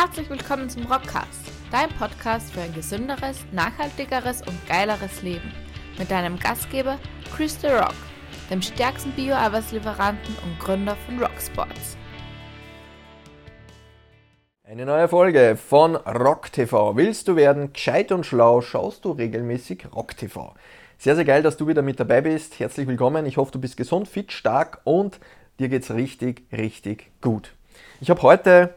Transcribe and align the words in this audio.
Herzlich 0.00 0.30
willkommen 0.30 0.70
zum 0.70 0.86
Rockcast, 0.86 1.50
dein 1.72 1.88
Podcast 1.88 2.52
für 2.52 2.60
ein 2.60 2.72
gesünderes, 2.72 3.44
nachhaltigeres 3.50 4.42
und 4.42 4.54
geileres 4.68 5.22
Leben. 5.22 5.52
Mit 5.98 6.08
deinem 6.08 6.38
Gastgeber 6.38 7.00
Chris 7.34 7.60
The 7.60 7.66
Rock, 7.66 7.96
dem 8.48 8.62
stärksten 8.62 9.10
Bio-Arbeitslieferanten 9.10 10.36
und 10.44 10.56
Gründer 10.60 10.94
von 11.04 11.18
Rocksports. 11.18 11.96
Eine 14.62 14.86
neue 14.86 15.08
Folge 15.08 15.56
von 15.56 15.96
Rock 15.96 16.52
TV. 16.52 16.94
Willst 16.94 17.26
du 17.26 17.34
werden 17.34 17.72
gescheit 17.72 18.12
und 18.12 18.24
schlau, 18.24 18.60
schaust 18.60 19.04
du 19.04 19.10
regelmäßig 19.10 19.86
Rock 19.92 20.16
TV. 20.16 20.54
Sehr, 20.96 21.16
sehr 21.16 21.24
geil, 21.24 21.42
dass 21.42 21.56
du 21.56 21.66
wieder 21.66 21.82
mit 21.82 21.98
dabei 21.98 22.20
bist. 22.20 22.60
Herzlich 22.60 22.86
willkommen. 22.86 23.26
Ich 23.26 23.36
hoffe, 23.36 23.50
du 23.50 23.60
bist 23.60 23.76
gesund, 23.76 24.06
fit, 24.06 24.30
stark 24.30 24.80
und 24.84 25.18
dir 25.58 25.68
geht's 25.68 25.90
richtig, 25.90 26.44
richtig 26.52 27.10
gut. 27.20 27.52
Ich 28.00 28.10
habe 28.10 28.22
heute 28.22 28.74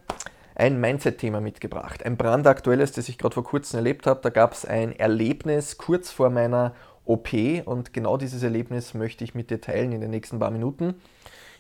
ein 0.62 0.80
Mindset-Thema 0.80 1.42
mitgebracht. 1.42 2.06
Ein 2.06 2.18
brandaktuelles, 2.18 2.92
das 2.92 3.10
ich 3.10 3.18
gerade 3.18 3.34
vor 3.34 3.44
kurzem 3.44 3.78
erlebt 3.78 4.06
habe. 4.06 4.20
Da 4.22 4.30
gab 4.30 4.54
es 4.54 4.64
ein 4.64 4.92
Erlebnis 4.98 5.80
kurz 5.80 6.12
vor 6.12 6.30
meiner 6.30 6.76
OP 7.04 7.30
und 7.66 7.94
genau 7.94 8.16
dieses 8.16 8.44
Erlebnis 8.44 8.94
möchte 8.94 9.24
ich 9.24 9.34
mit 9.34 9.50
dir 9.50 9.60
teilen 9.60 9.92
in 9.92 10.02
den 10.02 10.12
nächsten 10.12 10.38
paar 10.38 10.52
Minuten. 10.52 10.94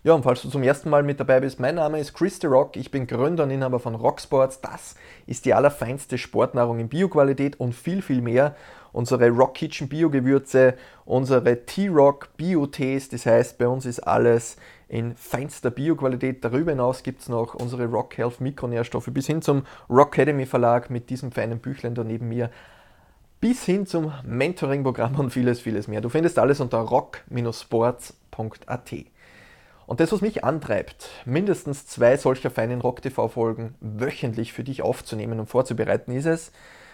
Ja, 0.04 0.14
und 0.14 0.22
falls 0.22 0.44
du 0.44 0.50
zum 0.50 0.62
ersten 0.62 0.92
Mal 0.92 1.02
mit 1.02 1.20
dabei 1.20 1.40
bist, 1.40 1.60
mein 1.60 1.76
Name 1.76 2.00
ist 2.00 2.14
Chris 2.14 2.38
The 2.40 2.48
Rock, 2.48 2.76
ich 2.76 2.92
bin 2.92 3.08
Gründer 3.08 3.44
und 3.46 3.50
Inhaber 3.50 3.80
von 3.80 3.96
Rocksports. 3.96 4.62
Das 4.62 4.94
ist 5.26 5.46
die 5.46 5.56
allerfeinste 5.56 6.20
Sportnahrung 6.20 6.80
in 6.80 6.88
Bioqualität 6.88 7.60
und 7.60 7.74
viel, 7.74 8.04
viel 8.04 8.22
mehr. 8.22 8.56
Unsere 8.94 9.30
Rock 9.30 9.56
Kitchen 9.56 9.90
Bio-Gewürze, 9.90 10.76
unsere 11.06 11.66
T-Rock 11.66 12.30
Bio-Tees, 12.38 13.10
das 13.10 13.26
heißt, 13.26 13.58
bei 13.58 13.68
uns 13.68 13.88
ist 13.88 14.02
alles 14.02 14.58
in 14.92 15.16
feinster 15.16 15.72
Bioqualität. 15.72 16.44
Darüber 16.44 16.72
hinaus 16.72 17.02
gibt 17.02 17.22
es 17.22 17.30
noch 17.30 17.56
unsere 17.56 17.86
Rock 17.86 18.18
Health 18.18 18.42
Mikronährstoffe 18.42 19.08
bis 19.12 19.26
hin 19.26 19.42
zum 19.42 19.64
Rock 19.90 20.18
Academy 20.18 20.46
Verlag 20.46 20.90
mit 20.90 21.10
diesem 21.10 21.32
feinen 21.32 21.60
Büchlein 21.60 21.96
da 21.96 22.04
neben 22.04 22.28
mir 22.28 22.52
bis 23.40 23.64
hin 23.64 23.88
zum 23.88 24.12
Mentoring-Programm 24.26 25.18
und 25.18 25.30
vieles, 25.32 25.62
vieles 25.62 25.88
mehr. 25.88 26.02
Du 26.02 26.10
findest 26.10 26.38
alles 26.38 26.60
unter 26.60 26.80
rock-sports.at. 26.80 28.92
Und 29.88 30.00
das, 30.02 30.12
was 30.12 30.20
mich 30.20 30.44
antreibt, 30.44 31.10
mindestens 31.24 31.88
zwei 31.88 32.18
solcher 32.18 32.52
feinen 32.52 32.82
Rock-TV-Folgen 32.82 33.76
wöchentlich 33.80 34.52
für 34.52 34.66
dich 34.66 34.82
aufzunehmen 34.82 35.40
und 35.40 35.48
vorzubereiten, 35.48 36.12
ist 36.12 36.26
es, 36.26 36.52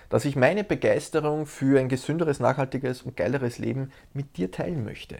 dass 0.10 0.24
ich 0.24 0.36
meine 0.36 0.64
Begeisterung 0.64 1.48
für 1.48 1.80
ein 1.80 1.90
gesünderes, 1.90 2.40
nachhaltiges 2.40 3.02
und 3.02 3.18
geileres 3.18 3.58
Leben 3.58 3.92
mit 4.14 4.38
dir 4.38 4.52
teilen 4.52 4.86
möchte. 4.86 5.18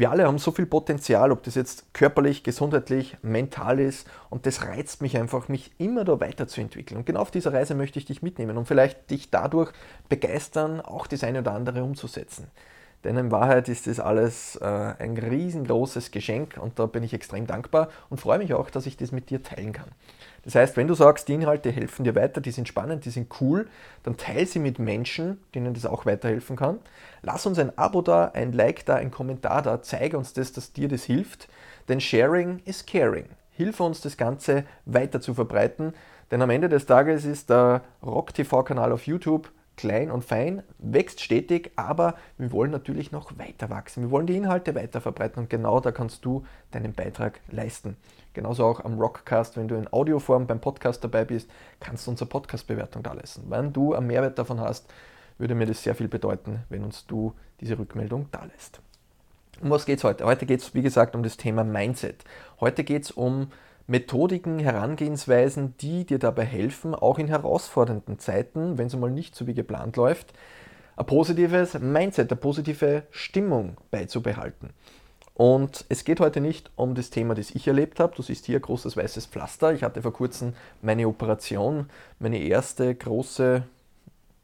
Wir 0.00 0.10
alle 0.10 0.26
haben 0.26 0.38
so 0.38 0.50
viel 0.50 0.64
Potenzial, 0.64 1.30
ob 1.30 1.42
das 1.42 1.56
jetzt 1.56 1.92
körperlich, 1.92 2.42
gesundheitlich, 2.42 3.18
mental 3.20 3.78
ist 3.78 4.08
und 4.30 4.46
das 4.46 4.64
reizt 4.64 5.02
mich 5.02 5.18
einfach, 5.18 5.48
mich 5.48 5.72
immer 5.76 6.04
da 6.04 6.18
weiterzuentwickeln. 6.20 6.96
Und 6.96 7.04
genau 7.04 7.20
auf 7.20 7.30
dieser 7.30 7.52
Reise 7.52 7.74
möchte 7.74 7.98
ich 7.98 8.06
dich 8.06 8.22
mitnehmen 8.22 8.56
und 8.56 8.64
vielleicht 8.64 9.10
dich 9.10 9.30
dadurch 9.30 9.72
begeistern, 10.08 10.80
auch 10.80 11.06
das 11.06 11.22
eine 11.22 11.40
oder 11.40 11.52
andere 11.52 11.84
umzusetzen. 11.84 12.46
Denn 13.04 13.16
in 13.16 13.30
Wahrheit 13.30 13.68
ist 13.68 13.86
das 13.86 13.98
alles 13.98 14.56
äh, 14.56 14.64
ein 14.64 15.16
riesengroßes 15.16 16.10
Geschenk 16.10 16.58
und 16.60 16.78
da 16.78 16.84
bin 16.84 17.02
ich 17.02 17.14
extrem 17.14 17.46
dankbar 17.46 17.88
und 18.10 18.20
freue 18.20 18.38
mich 18.38 18.52
auch, 18.52 18.68
dass 18.68 18.84
ich 18.84 18.96
das 18.96 19.10
mit 19.10 19.30
dir 19.30 19.42
teilen 19.42 19.72
kann. 19.72 19.88
Das 20.44 20.54
heißt, 20.54 20.76
wenn 20.76 20.86
du 20.86 20.94
sagst, 20.94 21.28
die 21.28 21.34
Inhalte 21.34 21.70
helfen 21.70 22.04
dir 22.04 22.14
weiter, 22.14 22.40
die 22.40 22.50
sind 22.50 22.68
spannend, 22.68 23.04
die 23.04 23.10
sind 23.10 23.40
cool, 23.40 23.68
dann 24.02 24.16
teile 24.16 24.46
sie 24.46 24.58
mit 24.58 24.78
Menschen, 24.78 25.38
denen 25.54 25.72
das 25.72 25.86
auch 25.86 26.04
weiterhelfen 26.04 26.56
kann. 26.56 26.78
Lass 27.22 27.46
uns 27.46 27.58
ein 27.58 27.76
Abo 27.78 28.02
da, 28.02 28.32
ein 28.34 28.52
Like 28.52 28.84
da, 28.84 28.96
ein 28.96 29.10
Kommentar 29.10 29.62
da, 29.62 29.82
zeige 29.82 30.18
uns 30.18 30.34
das, 30.34 30.52
dass 30.52 30.72
dir 30.72 30.88
das 30.88 31.04
hilft, 31.04 31.48
denn 31.88 32.00
Sharing 32.00 32.60
is 32.64 32.84
Caring. 32.84 33.26
Hilfe 33.52 33.82
uns, 33.82 34.00
das 34.00 34.16
Ganze 34.16 34.64
weiter 34.84 35.20
zu 35.20 35.34
verbreiten, 35.34 35.94
denn 36.30 36.42
am 36.42 36.50
Ende 36.50 36.68
des 36.68 36.86
Tages 36.86 37.24
ist 37.24 37.50
der 37.50 37.82
Rock 38.02 38.32
TV-Kanal 38.34 38.92
auf 38.92 39.06
YouTube 39.06 39.50
klein 39.80 40.10
und 40.10 40.22
fein, 40.22 40.62
wächst 40.78 41.22
stetig, 41.22 41.72
aber 41.74 42.14
wir 42.36 42.52
wollen 42.52 42.70
natürlich 42.70 43.12
noch 43.12 43.38
weiter 43.38 43.70
wachsen. 43.70 44.02
Wir 44.02 44.10
wollen 44.10 44.26
die 44.26 44.36
Inhalte 44.36 44.74
weiter 44.74 45.00
verbreiten 45.00 45.42
und 45.42 45.48
genau 45.48 45.80
da 45.80 45.90
kannst 45.90 46.22
du 46.26 46.44
deinen 46.70 46.92
Beitrag 46.92 47.40
leisten. 47.50 47.96
Genauso 48.34 48.66
auch 48.66 48.84
am 48.84 49.00
Rockcast, 49.00 49.56
wenn 49.56 49.68
du 49.68 49.76
in 49.76 49.90
Audioform 49.90 50.46
beim 50.46 50.60
Podcast 50.60 51.02
dabei 51.02 51.24
bist, 51.24 51.48
kannst 51.80 52.06
du 52.06 52.10
unsere 52.10 52.28
Podcast-Bewertung 52.28 53.02
da 53.02 53.14
lassen. 53.14 53.44
Wenn 53.48 53.72
du 53.72 53.94
einen 53.94 54.06
Mehrwert 54.06 54.38
davon 54.38 54.60
hast, 54.60 54.92
würde 55.38 55.54
mir 55.54 55.64
das 55.64 55.82
sehr 55.82 55.94
viel 55.94 56.08
bedeuten, 56.08 56.64
wenn 56.68 56.84
uns 56.84 57.06
du 57.06 57.32
diese 57.62 57.78
Rückmeldung 57.78 58.28
da 58.32 58.44
lässt. 58.44 58.80
Um 59.62 59.70
was 59.70 59.86
geht 59.86 59.98
es 59.98 60.04
heute? 60.04 60.26
Heute 60.26 60.44
geht 60.44 60.60
es, 60.60 60.74
wie 60.74 60.82
gesagt, 60.82 61.16
um 61.16 61.22
das 61.22 61.38
Thema 61.38 61.64
Mindset. 61.64 62.22
Heute 62.60 62.84
geht 62.84 63.04
es 63.04 63.10
um 63.10 63.50
Methodiken, 63.90 64.60
Herangehensweisen, 64.60 65.74
die 65.80 66.04
dir 66.04 66.20
dabei 66.20 66.44
helfen, 66.44 66.94
auch 66.94 67.18
in 67.18 67.26
herausfordernden 67.26 68.20
Zeiten, 68.20 68.78
wenn 68.78 68.86
es 68.86 68.94
mal 68.94 69.10
nicht 69.10 69.34
so 69.34 69.48
wie 69.48 69.54
geplant 69.54 69.96
läuft, 69.96 70.32
ein 70.96 71.06
positives 71.06 71.74
Mindset, 71.74 72.30
eine 72.30 72.40
positive 72.40 73.02
Stimmung 73.10 73.78
beizubehalten. 73.90 74.70
Und 75.34 75.86
es 75.88 76.04
geht 76.04 76.20
heute 76.20 76.40
nicht 76.40 76.70
um 76.76 76.94
das 76.94 77.10
Thema, 77.10 77.34
das 77.34 77.50
ich 77.50 77.66
erlebt 77.66 77.98
habe. 77.98 78.14
Du 78.14 78.22
siehst 78.22 78.46
hier 78.46 78.60
großes 78.60 78.96
weißes 78.96 79.26
Pflaster. 79.26 79.72
Ich 79.72 79.82
hatte 79.82 80.02
vor 80.02 80.12
kurzem 80.12 80.54
meine 80.82 81.08
Operation, 81.08 81.90
meine 82.20 82.38
erste 82.38 82.94
große, 82.94 83.64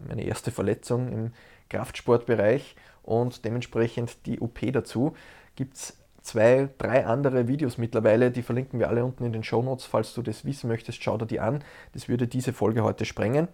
meine 0.08 0.24
erste 0.24 0.50
Verletzung 0.50 1.12
im 1.12 1.32
Kraftsportbereich 1.68 2.74
und 3.04 3.44
dementsprechend 3.44 4.26
die 4.26 4.40
OP 4.40 4.72
dazu. 4.72 5.14
Gibt 5.54 5.76
es 5.76 5.96
zwei, 6.26 6.68
drei 6.78 7.06
andere 7.06 7.48
Videos 7.48 7.78
mittlerweile, 7.78 8.30
die 8.30 8.42
verlinken 8.42 8.78
wir 8.78 8.88
alle 8.88 9.04
unten 9.04 9.24
in 9.24 9.32
den 9.32 9.44
Show 9.44 9.62
Notes. 9.62 9.86
Falls 9.86 10.12
du 10.14 10.22
das 10.22 10.44
wissen 10.44 10.68
möchtest, 10.68 11.02
schau 11.02 11.16
dir 11.16 11.26
die 11.26 11.40
an. 11.40 11.62
Das 11.92 12.08
würde 12.08 12.26
diese 12.26 12.52
Folge 12.52 12.82
heute 12.82 13.04
sprengen. 13.04 13.48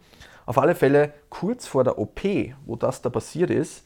Auf 0.46 0.58
alle 0.58 0.74
Fälle, 0.74 1.12
kurz 1.28 1.66
vor 1.66 1.84
der 1.84 1.98
OP, 1.98 2.22
wo 2.64 2.76
das 2.76 3.02
da 3.02 3.10
passiert 3.10 3.50
ist, 3.50 3.84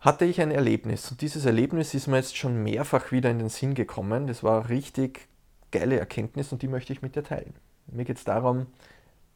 hatte 0.00 0.24
ich 0.24 0.40
ein 0.40 0.50
Erlebnis. 0.50 1.10
Und 1.10 1.20
dieses 1.20 1.44
Erlebnis 1.44 1.94
ist 1.94 2.06
mir 2.06 2.16
jetzt 2.16 2.36
schon 2.36 2.62
mehrfach 2.62 3.10
wieder 3.10 3.30
in 3.30 3.38
den 3.38 3.48
Sinn 3.48 3.74
gekommen. 3.74 4.26
Das 4.26 4.42
war 4.42 4.60
eine 4.60 4.68
richtig 4.68 5.28
geile 5.72 5.98
Erkenntnis 5.98 6.52
und 6.52 6.62
die 6.62 6.68
möchte 6.68 6.92
ich 6.92 7.02
mit 7.02 7.16
dir 7.16 7.24
teilen. 7.24 7.54
Mir 7.86 8.04
geht 8.04 8.18
es 8.18 8.24
darum, 8.24 8.66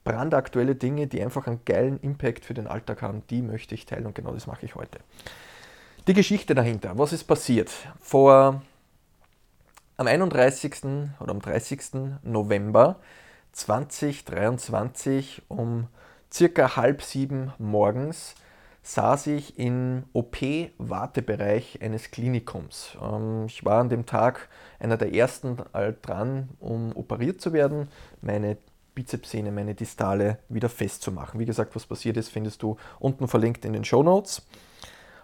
brandaktuelle 0.04 0.74
Dinge, 0.74 1.06
die 1.06 1.22
einfach 1.22 1.46
einen 1.46 1.64
geilen 1.64 1.98
Impact 2.00 2.44
für 2.44 2.54
den 2.54 2.66
Alltag 2.66 3.02
haben, 3.02 3.22
die 3.28 3.42
möchte 3.42 3.74
ich 3.74 3.86
teilen 3.86 4.06
und 4.06 4.14
genau 4.14 4.32
das 4.32 4.46
mache 4.46 4.64
ich 4.64 4.74
heute. 4.74 5.00
Die 6.08 6.14
Geschichte 6.14 6.54
dahinter, 6.54 6.96
was 6.96 7.12
ist 7.12 7.24
passiert? 7.24 7.70
Vor 8.00 8.62
am 9.98 10.06
31. 10.06 10.76
oder 11.20 11.32
am 11.32 11.42
30. 11.42 11.80
November 12.22 12.96
2023 13.52 15.42
um 15.48 15.88
circa 16.32 16.76
halb 16.76 17.02
sieben 17.02 17.52
morgens 17.58 18.36
saß 18.82 19.26
ich 19.26 19.58
im 19.58 20.04
OP-Wartebereich 20.14 21.82
eines 21.82 22.10
Klinikums. 22.10 22.96
Ähm, 23.02 23.44
ich 23.46 23.66
war 23.66 23.82
an 23.82 23.90
dem 23.90 24.06
Tag 24.06 24.48
einer 24.78 24.96
der 24.96 25.12
ersten 25.12 25.58
dran, 26.00 26.48
um 26.58 26.96
operiert 26.96 27.42
zu 27.42 27.52
werden, 27.52 27.88
meine 28.22 28.56
Bizepssehne, 28.94 29.52
meine 29.52 29.74
Distale 29.74 30.38
wieder 30.48 30.70
festzumachen. 30.70 31.38
Wie 31.38 31.44
gesagt, 31.44 31.76
was 31.76 31.84
passiert 31.84 32.16
ist, 32.16 32.30
findest 32.30 32.62
du 32.62 32.78
unten 32.98 33.28
verlinkt 33.28 33.66
in 33.66 33.74
den 33.74 33.84
Show 33.84 34.02
Notes. 34.02 34.46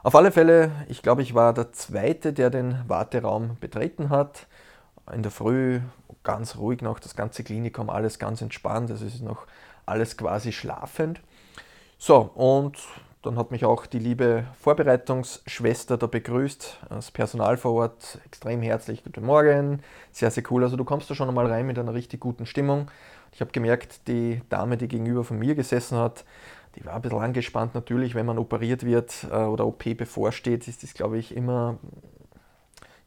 Auf 0.05 0.15
alle 0.15 0.33
Fälle, 0.33 0.71
ich 0.87 1.01
glaube, 1.01 1.23
ich 1.23 1.35
war 1.35 1.55
der 1.55 1.73
Zweite, 1.73 2.35
der 2.35 2.51
den 2.51 2.79
Warteraum 2.87 3.57
betreten 3.59 4.11
hat. 4.11 4.47
In 5.11 5.23
der 5.23 5.33
Früh 5.33 5.81
ganz 6.23 6.57
ruhig 6.59 6.83
noch, 6.83 7.01
das 7.01 7.17
ganze 7.17 7.43
Klinikum, 7.43 7.89
alles 7.89 8.19
ganz 8.19 8.43
entspannt, 8.43 8.91
also 8.91 9.07
es 9.07 9.15
ist 9.15 9.23
noch 9.23 9.47
alles 9.87 10.19
quasi 10.19 10.53
schlafend. 10.53 11.23
So, 11.97 12.31
und 12.35 12.77
dann 13.23 13.39
hat 13.39 13.51
mich 13.51 13.65
auch 13.65 13.87
die 13.87 13.99
liebe 13.99 14.45
Vorbereitungsschwester 14.61 15.97
da 15.97 16.07
begrüßt, 16.07 16.81
das 16.91 17.11
Personal 17.11 17.57
vor 17.57 17.73
Ort, 17.73 18.19
extrem 18.27 18.61
herzlich, 18.61 19.05
guten 19.05 19.25
Morgen, 19.25 19.81
sehr, 20.13 20.31
sehr 20.31 20.43
cool. 20.51 20.65
Also 20.65 20.77
du 20.77 20.85
kommst 20.85 21.09
da 21.09 21.15
schon 21.15 21.31
einmal 21.31 21.47
rein 21.47 21.67
mit 21.67 21.79
einer 21.79 21.95
richtig 21.95 22.21
guten 22.21 22.45
Stimmung. 22.45 22.91
Ich 23.33 23.41
habe 23.41 23.53
gemerkt, 23.53 24.07
die 24.07 24.43
Dame, 24.51 24.77
die 24.77 24.87
gegenüber 24.87 25.25
von 25.25 25.39
mir 25.39 25.55
gesessen 25.55 25.97
hat, 25.97 26.27
die 26.77 26.85
war 26.85 26.95
ein 26.95 27.03
bisschen 27.03 27.19
angespannt 27.19 27.75
natürlich, 27.75 28.15
wenn 28.15 28.27
man 28.27 28.39
operiert 28.39 28.85
wird 28.85 29.27
äh, 29.31 29.37
oder 29.37 29.67
OP 29.67 29.85
bevorsteht, 29.97 30.67
ist 30.69 30.83
das, 30.83 30.95
glaube 30.95 31.19
ich, 31.19 31.37
immer 31.37 31.79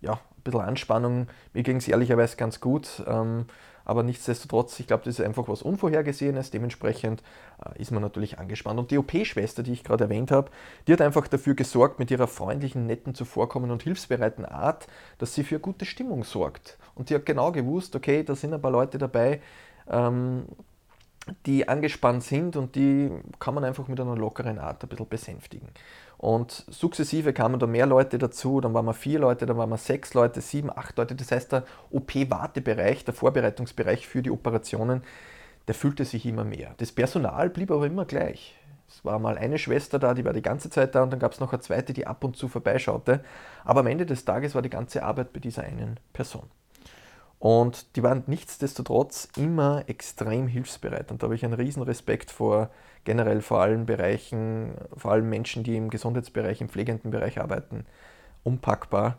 ja, 0.02 0.14
ein 0.14 0.44
bisschen 0.44 0.62
Anspannung. 0.62 1.28
Mir 1.54 1.64
ging 1.64 1.78
es 1.78 1.88
ehrlicherweise 1.88 2.38
ganz 2.38 2.60
gut, 2.60 3.04
ähm, 3.08 3.46
aber 3.84 4.04
nichtsdestotrotz, 4.04 4.80
ich 4.82 4.88
glaube, 4.88 5.06
das 5.06 5.18
ist 5.18 5.26
einfach 5.26 5.48
was 5.48 5.62
Unvorhergesehenes. 5.62 6.52
Dementsprechend 6.52 7.24
äh, 7.64 7.82
ist 7.82 7.92
man 7.92 8.02
natürlich 8.02 8.38
angespannt. 8.38 8.80
Und 8.80 8.92
die 8.92 8.98
OP-Schwester, 8.98 9.64
die 9.64 9.72
ich 9.72 9.84
gerade 9.86 10.06
erwähnt 10.06 10.30
habe, 10.30 10.52
die 10.88 10.94
hat 10.94 11.02
einfach 11.02 11.28
dafür 11.28 11.56
gesorgt, 11.56 11.98
mit 11.98 12.12
ihrer 12.12 12.28
freundlichen, 12.28 12.86
netten, 12.86 13.16
zuvorkommenden 13.16 13.74
und 13.74 13.84
hilfsbereiten 13.84 14.46
Art, 14.46 14.88
dass 15.20 15.34
sie 15.34 15.46
für 15.46 15.60
gute 15.60 15.86
Stimmung 15.86 16.26
sorgt. 16.26 16.78
Und 16.96 17.10
die 17.10 17.16
hat 17.16 17.26
genau 17.26 17.54
gewusst, 17.54 17.96
okay, 17.96 18.24
da 18.24 18.36
sind 18.36 18.54
ein 18.54 18.62
paar 18.62 18.72
Leute 18.72 18.98
dabei, 18.98 19.42
ähm, 19.90 20.48
die 21.46 21.68
angespannt 21.68 22.24
sind 22.24 22.56
und 22.56 22.76
die 22.76 23.12
kann 23.40 23.54
man 23.54 23.64
einfach 23.64 23.88
mit 23.88 24.00
einer 24.00 24.16
lockeren 24.16 24.60
Art 24.60 24.84
ein 24.84 24.90
bisschen 24.90 25.10
besänftigen. 25.10 25.70
Und 26.18 26.66
sukzessive 26.70 27.32
kamen 27.32 27.60
da 27.60 27.68
mehr 27.68 27.86
Leute 27.86 28.18
dazu, 28.18 28.60
dann 28.60 28.74
waren 28.74 28.86
wir 28.86 28.94
vier 28.94 29.20
Leute, 29.20 29.46
dann 29.46 29.58
waren 29.58 29.70
wir 29.70 29.78
sechs 29.78 30.14
Leute, 30.14 30.42
sieben, 30.42 30.72
acht 30.76 30.98
Leute. 30.98 31.16
Das 31.16 31.32
heißt, 31.32 31.52
der 31.52 31.64
OP-Wartebereich, 31.92 33.06
der 33.06 33.14
Vorbereitungsbereich 33.14 34.08
für 34.08 34.24
die 34.24 34.32
Operationen, 34.32 35.04
der 35.68 35.76
fühlte 35.76 36.06
sich 36.06 36.26
immer 36.26 36.44
mehr. 36.44 36.74
Das 36.78 36.92
Personal 36.92 37.50
blieb 37.50 37.70
aber 37.72 37.86
immer 37.86 38.06
gleich. 38.06 38.56
Es 38.88 39.04
war 39.04 39.20
mal 39.20 39.38
eine 39.38 39.58
Schwester 39.58 40.00
da, 40.00 40.14
die 40.14 40.26
war 40.26 40.34
die 40.34 40.42
ganze 40.42 40.70
Zeit 40.70 40.96
da 40.96 41.04
und 41.04 41.12
dann 41.12 41.20
gab 41.20 41.34
es 41.34 41.40
noch 41.40 41.52
eine 41.52 41.62
zweite, 41.62 41.94
die 41.94 42.08
ab 42.08 42.24
und 42.24 42.38
zu 42.38 42.48
vorbeischaute. 42.48 43.24
Aber 43.66 43.82
am 43.82 43.88
Ende 43.88 44.06
des 44.06 44.26
Tages 44.26 44.56
war 44.56 44.62
die 44.62 44.70
ganze 44.70 45.04
Arbeit 45.04 45.34
bei 45.34 45.40
dieser 45.40 45.64
einen 45.64 46.00
Person. 46.14 46.50
Und 47.40 47.96
die 47.96 48.04
waren 48.04 48.24
nichtsdestotrotz 48.26 49.30
immer 49.38 49.84
extrem 49.88 50.48
hilfsbereit. 50.48 51.12
Und 51.12 51.22
da 51.22 51.26
habe 51.26 51.36
ich 51.36 51.46
einen 51.46 51.54
riesen 51.54 51.84
Respekt 51.84 52.32
vor 52.32 52.70
generell 53.04 53.42
vor 53.42 53.62
allen 53.62 53.86
Bereichen, 53.86 54.74
vor 54.96 55.12
allem 55.12 55.30
Menschen, 55.30 55.64
die 55.64 55.78
im 55.78 55.90
Gesundheitsbereich, 55.90 56.62
im 56.62 56.70
pflegenden 56.70 57.12
Bereich 57.12 57.40
arbeiten, 57.40 57.86
unpackbar. 58.44 59.18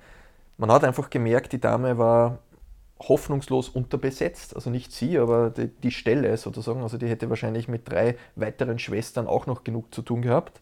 Man 0.58 0.72
hat 0.72 0.84
einfach 0.84 1.10
gemerkt, 1.10 1.52
die 1.52 1.60
Dame 1.60 1.96
war 1.96 2.40
hoffnungslos 3.00 3.68
unterbesetzt. 3.68 4.54
Also 4.56 4.70
nicht 4.70 4.92
sie, 4.92 5.18
aber 5.18 5.50
die, 5.50 5.68
die, 5.68 5.90
Stelle 5.90 6.36
sozusagen. 6.36 6.82
Also 6.82 6.98
die 6.98 7.08
hätte 7.08 7.30
wahrscheinlich 7.30 7.68
mit 7.68 7.88
drei 7.88 8.16
weiteren 8.34 8.78
Schwestern 8.78 9.26
auch 9.26 9.46
noch 9.46 9.64
genug 9.64 9.94
zu 9.94 10.02
tun 10.02 10.22
gehabt. 10.22 10.60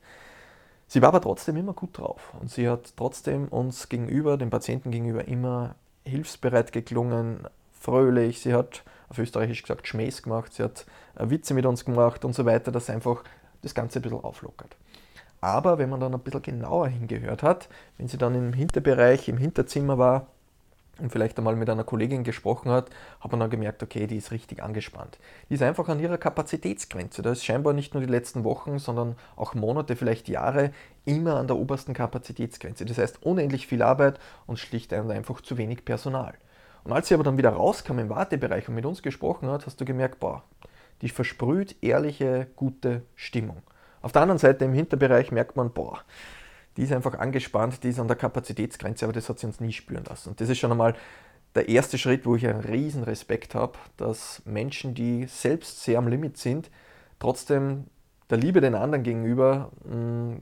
Sie 0.86 1.02
war 1.02 1.08
aber 1.08 1.20
trotzdem 1.20 1.56
immer 1.56 1.72
gut 1.72 1.98
drauf 1.98 2.32
und 2.40 2.50
sie 2.50 2.68
hat 2.68 2.92
trotzdem 2.96 3.48
uns 3.48 3.88
gegenüber, 3.88 4.36
dem 4.36 4.50
Patienten 4.50 4.92
gegenüber, 4.92 5.26
immer 5.26 5.74
hilfsbereit 6.06 6.72
geklungen, 6.72 7.46
fröhlich. 7.72 8.40
Sie 8.40 8.54
hat 8.54 8.82
auf 9.08 9.18
Österreichisch 9.18 9.62
gesagt 9.62 9.86
Schmäß 9.86 10.22
gemacht, 10.22 10.54
sie 10.54 10.62
hat 10.62 10.86
äh, 11.16 11.28
Witze 11.30 11.54
mit 11.54 11.66
uns 11.66 11.84
gemacht 11.84 12.24
und 12.24 12.34
so 12.34 12.44
weiter, 12.44 12.72
dass 12.72 12.90
einfach 12.90 13.22
das 13.62 13.74
Ganze 13.74 13.98
ein 13.98 14.02
bisschen 14.02 14.20
auflockert. 14.20 14.76
Aber 15.40 15.78
wenn 15.78 15.90
man 15.90 16.00
dann 16.00 16.14
ein 16.14 16.20
bisschen 16.20 16.42
genauer 16.42 16.88
hingehört 16.88 17.42
hat, 17.42 17.68
wenn 17.98 18.08
sie 18.08 18.18
dann 18.18 18.34
im 18.34 18.52
Hinterbereich, 18.52 19.28
im 19.28 19.38
Hinterzimmer 19.38 19.98
war, 19.98 20.26
und 20.98 21.12
vielleicht 21.12 21.36
einmal 21.36 21.56
mit 21.56 21.68
einer 21.68 21.84
Kollegin 21.84 22.24
gesprochen 22.24 22.70
hat, 22.70 22.88
hat 23.20 23.30
man 23.30 23.40
dann 23.40 23.50
gemerkt, 23.50 23.82
okay, 23.82 24.06
die 24.06 24.16
ist 24.16 24.30
richtig 24.30 24.62
angespannt. 24.62 25.18
Die 25.50 25.54
ist 25.54 25.62
einfach 25.62 25.88
an 25.88 26.00
ihrer 26.00 26.16
Kapazitätsgrenze. 26.16 27.20
Da 27.20 27.32
ist 27.32 27.44
scheinbar 27.44 27.74
nicht 27.74 27.92
nur 27.92 28.02
die 28.02 28.10
letzten 28.10 28.44
Wochen, 28.44 28.78
sondern 28.78 29.16
auch 29.36 29.54
Monate, 29.54 29.94
vielleicht 29.94 30.28
Jahre 30.28 30.70
immer 31.06 31.36
an 31.36 31.46
der 31.46 31.56
obersten 31.56 31.94
Kapazitätsgrenze. 31.94 32.84
Das 32.84 32.98
heißt, 32.98 33.22
unendlich 33.22 33.66
viel 33.66 33.82
Arbeit 33.82 34.20
und 34.46 34.58
schlicht 34.58 34.92
und 34.92 35.10
einfach 35.10 35.40
zu 35.40 35.56
wenig 35.56 35.84
Personal. 35.84 36.34
Und 36.84 36.92
als 36.92 37.08
sie 37.08 37.14
aber 37.14 37.24
dann 37.24 37.38
wieder 37.38 37.50
rauskam 37.50 37.98
im 37.98 38.10
Wartebereich 38.10 38.68
und 38.68 38.74
mit 38.74 38.84
uns 38.84 39.02
gesprochen 39.02 39.48
hat, 39.48 39.66
hast 39.66 39.80
du 39.80 39.84
gemerkt, 39.84 40.20
boah, 40.20 40.44
die 41.00 41.08
versprüht 41.08 41.76
ehrliche, 41.82 42.48
gute 42.56 43.02
Stimmung. 43.14 43.62
Auf 44.02 44.12
der 44.12 44.22
anderen 44.22 44.38
Seite 44.38 44.64
im 44.64 44.72
Hinterbereich 44.72 45.32
merkt 45.32 45.56
man, 45.56 45.72
boah, 45.72 46.00
die 46.76 46.82
ist 46.82 46.92
einfach 46.92 47.18
angespannt, 47.18 47.82
die 47.82 47.88
ist 47.88 47.98
an 47.98 48.08
der 48.08 48.16
Kapazitätsgrenze, 48.16 49.04
aber 49.04 49.12
das 49.12 49.28
hat 49.28 49.38
sie 49.38 49.46
uns 49.46 49.60
nie 49.60 49.72
spüren 49.72 50.04
lassen. 50.04 50.30
Und 50.30 50.40
das 50.40 50.48
ist 50.48 50.58
schon 50.58 50.70
einmal 50.70 50.94
der 51.54 51.68
erste 51.68 51.96
Schritt, 51.98 52.26
wo 52.26 52.36
ich 52.36 52.46
einen 52.46 52.60
riesen 52.60 53.02
Respekt 53.02 53.54
habe, 53.54 53.78
dass 53.96 54.42
Menschen, 54.44 54.94
die 54.94 55.26
selbst 55.26 55.82
sehr 55.82 55.98
am 55.98 56.06
Limit 56.06 56.36
sind, 56.36 56.70
trotzdem 57.18 57.86
der 58.28 58.38
Liebe 58.38 58.60
den 58.60 58.74
anderen 58.74 59.02
gegenüber 59.02 59.70
mm, 59.84 60.34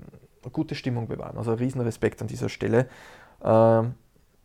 gute 0.51 0.75
Stimmung 0.75 1.09
bewahren. 1.09 1.37
Also 1.37 1.55
riesen 1.55 1.81
Respekt 1.81 2.21
an 2.23 2.29
dieser 2.29 2.49
Stelle. 2.49 2.89
Ähm, 3.43 3.95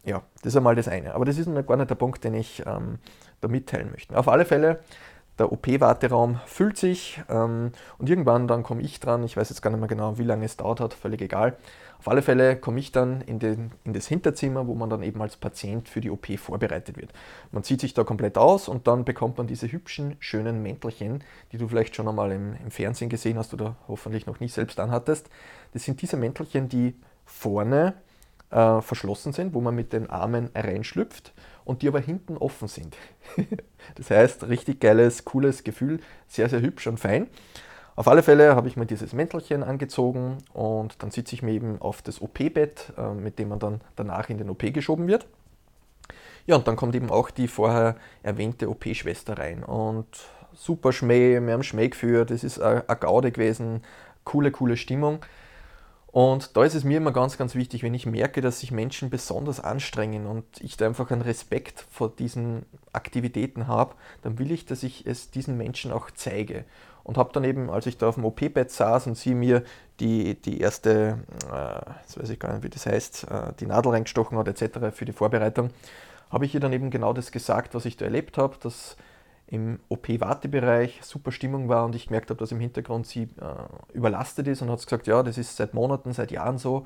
ja, 0.05 0.23
das 0.41 0.53
ist 0.53 0.57
einmal 0.57 0.75
das 0.75 0.87
eine. 0.87 1.13
Aber 1.13 1.25
das 1.25 1.37
ist 1.37 1.47
gar 1.67 1.77
nicht 1.77 1.89
der 1.89 1.95
Punkt, 1.95 2.23
den 2.23 2.33
ich 2.33 2.63
ähm, 2.65 2.99
da 3.41 3.47
mitteilen 3.47 3.91
möchte. 3.91 4.17
Auf 4.17 4.27
alle 4.27 4.45
Fälle 4.45 4.79
der 5.39 5.51
OP-Warteraum 5.51 6.39
füllt 6.45 6.77
sich 6.77 7.21
ähm, 7.29 7.71
und 7.97 8.09
irgendwann 8.09 8.47
dann 8.47 8.63
komme 8.63 8.81
ich 8.81 8.99
dran. 8.99 9.23
Ich 9.23 9.37
weiß 9.37 9.49
jetzt 9.49 9.61
gar 9.61 9.69
nicht 9.69 9.79
mehr 9.79 9.87
genau, 9.87 10.17
wie 10.17 10.23
lange 10.23 10.45
es 10.45 10.57
dauert 10.57 10.81
hat, 10.81 10.93
völlig 10.93 11.21
egal. 11.21 11.55
Auf 11.99 12.07
alle 12.07 12.21
Fälle 12.21 12.55
komme 12.55 12.79
ich 12.79 12.93
dann 12.93 13.19
in, 13.21 13.39
den, 13.39 13.71
in 13.83 13.91
das 13.91 14.07
Hinterzimmer, 14.07 14.67
wo 14.67 14.73
man 14.73 14.89
dann 14.89 15.03
eben 15.03 15.21
als 15.21 15.35
Patient 15.35 15.89
für 15.89 15.99
die 15.99 16.09
OP 16.09 16.27
vorbereitet 16.39 16.97
wird. 16.97 17.11
Man 17.51 17.63
zieht 17.63 17.81
sich 17.81 17.93
da 17.93 18.05
komplett 18.05 18.37
aus 18.37 18.69
und 18.69 18.87
dann 18.87 19.03
bekommt 19.03 19.37
man 19.37 19.47
diese 19.47 19.69
hübschen, 19.69 20.15
schönen 20.19 20.63
Mäntelchen, 20.63 21.23
die 21.51 21.57
du 21.57 21.67
vielleicht 21.67 21.95
schon 21.97 22.07
einmal 22.07 22.31
im, 22.31 22.55
im 22.63 22.71
Fernsehen 22.71 23.09
gesehen 23.09 23.37
hast 23.37 23.53
oder 23.53 23.75
hoffentlich 23.89 24.25
noch 24.25 24.39
nie 24.39 24.47
selbst 24.47 24.79
anhattest. 24.79 25.29
Das 25.73 25.83
sind 25.83 26.01
diese 26.01 26.15
Mäntelchen, 26.15 26.69
die 26.69 26.95
vorne 27.25 27.95
äh, 28.49 28.81
verschlossen 28.81 29.33
sind, 29.33 29.53
wo 29.53 29.59
man 29.59 29.75
mit 29.75 29.91
den 29.91 30.09
Armen 30.09 30.49
reinschlüpft 30.55 31.33
und 31.65 31.81
die 31.81 31.89
aber 31.89 31.99
hinten 31.99 32.37
offen 32.37 32.69
sind. 32.69 32.95
das 33.95 34.09
heißt, 34.09 34.47
richtig 34.47 34.79
geiles, 34.79 35.25
cooles 35.25 35.65
Gefühl, 35.65 35.99
sehr, 36.29 36.47
sehr 36.47 36.61
hübsch 36.61 36.87
und 36.87 36.97
fein. 36.97 37.27
Auf 37.99 38.07
alle 38.07 38.23
Fälle 38.23 38.55
habe 38.55 38.69
ich 38.69 38.77
mir 38.77 38.85
dieses 38.85 39.11
Mäntelchen 39.11 39.61
angezogen 39.61 40.37
und 40.53 41.03
dann 41.03 41.11
sitze 41.11 41.35
ich 41.35 41.43
mir 41.43 41.51
eben 41.51 41.81
auf 41.81 42.01
das 42.01 42.21
OP-Bett, 42.21 42.93
äh, 42.97 43.13
mit 43.13 43.37
dem 43.37 43.49
man 43.49 43.59
dann 43.59 43.81
danach 43.97 44.29
in 44.29 44.37
den 44.37 44.49
OP 44.49 44.73
geschoben 44.73 45.09
wird. 45.09 45.27
Ja, 46.47 46.55
und 46.55 46.65
dann 46.65 46.77
kommt 46.77 46.95
eben 46.95 47.09
auch 47.09 47.29
die 47.29 47.49
vorher 47.49 47.97
erwähnte 48.23 48.69
OP-Schwester 48.69 49.37
rein 49.37 49.65
und 49.65 50.07
super 50.53 50.93
Schmäh, 50.93 51.41
wir 51.41 51.51
haben 51.51 51.61
Schmäh 51.61 51.89
geführt, 51.89 52.31
es 52.31 52.45
ist 52.45 52.61
eine 52.61 52.85
Gaude 53.01 53.33
gewesen, 53.33 53.81
coole, 54.23 54.51
coole 54.51 54.77
Stimmung. 54.77 55.19
Und 56.07 56.55
da 56.55 56.63
ist 56.63 56.75
es 56.75 56.85
mir 56.85 56.97
immer 56.97 57.11
ganz, 57.11 57.37
ganz 57.37 57.53
wichtig, 57.53 57.83
wenn 57.83 57.93
ich 57.93 58.05
merke, 58.05 58.39
dass 58.39 58.61
sich 58.61 58.71
Menschen 58.71 59.09
besonders 59.09 59.59
anstrengen 59.59 60.25
und 60.25 60.45
ich 60.61 60.77
da 60.77 60.87
einfach 60.87 61.11
einen 61.11 61.21
Respekt 61.21 61.85
vor 61.91 62.09
diesen 62.09 62.65
Aktivitäten 62.93 63.67
habe, 63.67 63.95
dann 64.21 64.39
will 64.39 64.51
ich, 64.51 64.65
dass 64.65 64.83
ich 64.83 65.05
es 65.05 65.31
diesen 65.31 65.57
Menschen 65.57 65.91
auch 65.91 66.09
zeige. 66.11 66.63
Und 67.09 67.17
habe 67.17 67.33
dann 67.33 67.43
eben, 67.43 67.71
als 67.71 67.87
ich 67.87 67.97
da 67.97 68.09
auf 68.09 68.15
dem 68.15 68.25
OP-Bett 68.25 68.69
saß 68.69 69.07
und 69.07 69.17
sie 69.17 69.33
mir 69.33 69.63
die, 69.99 70.39
die 70.39 70.59
erste, 70.59 71.17
äh, 71.51 71.89
jetzt 72.01 72.21
weiß 72.21 72.29
ich 72.29 72.37
gar 72.37 72.53
nicht, 72.53 72.61
wie 72.61 72.69
das 72.69 72.85
heißt, 72.85 73.23
äh, 73.31 73.53
die 73.59 73.65
Nadel 73.65 73.93
reingestochen 73.93 74.37
hat 74.37 74.47
etc. 74.47 74.95
für 74.95 75.05
die 75.05 75.11
Vorbereitung, 75.11 75.71
habe 76.29 76.45
ich 76.45 76.53
ihr 76.53 76.59
dann 76.59 76.71
eben 76.71 76.91
genau 76.91 77.13
das 77.13 77.31
gesagt, 77.31 77.73
was 77.73 77.85
ich 77.85 77.97
da 77.97 78.05
erlebt 78.05 78.37
habe, 78.37 78.57
dass 78.61 78.95
im 79.47 79.79
OP-Wartebereich 79.89 80.99
super 81.01 81.31
Stimmung 81.31 81.67
war 81.67 81.83
und 81.83 81.95
ich 81.95 82.09
gemerkt 82.09 82.29
habe, 82.29 82.39
dass 82.39 82.51
im 82.51 82.59
Hintergrund 82.59 83.07
sie 83.07 83.23
äh, 83.23 83.27
überlastet 83.91 84.47
ist 84.47 84.61
und 84.61 84.69
hat 84.69 84.83
gesagt, 84.83 85.07
ja, 85.07 85.23
das 85.23 85.39
ist 85.39 85.55
seit 85.55 85.73
Monaten, 85.73 86.13
seit 86.13 86.29
Jahren 86.29 86.59
so. 86.59 86.85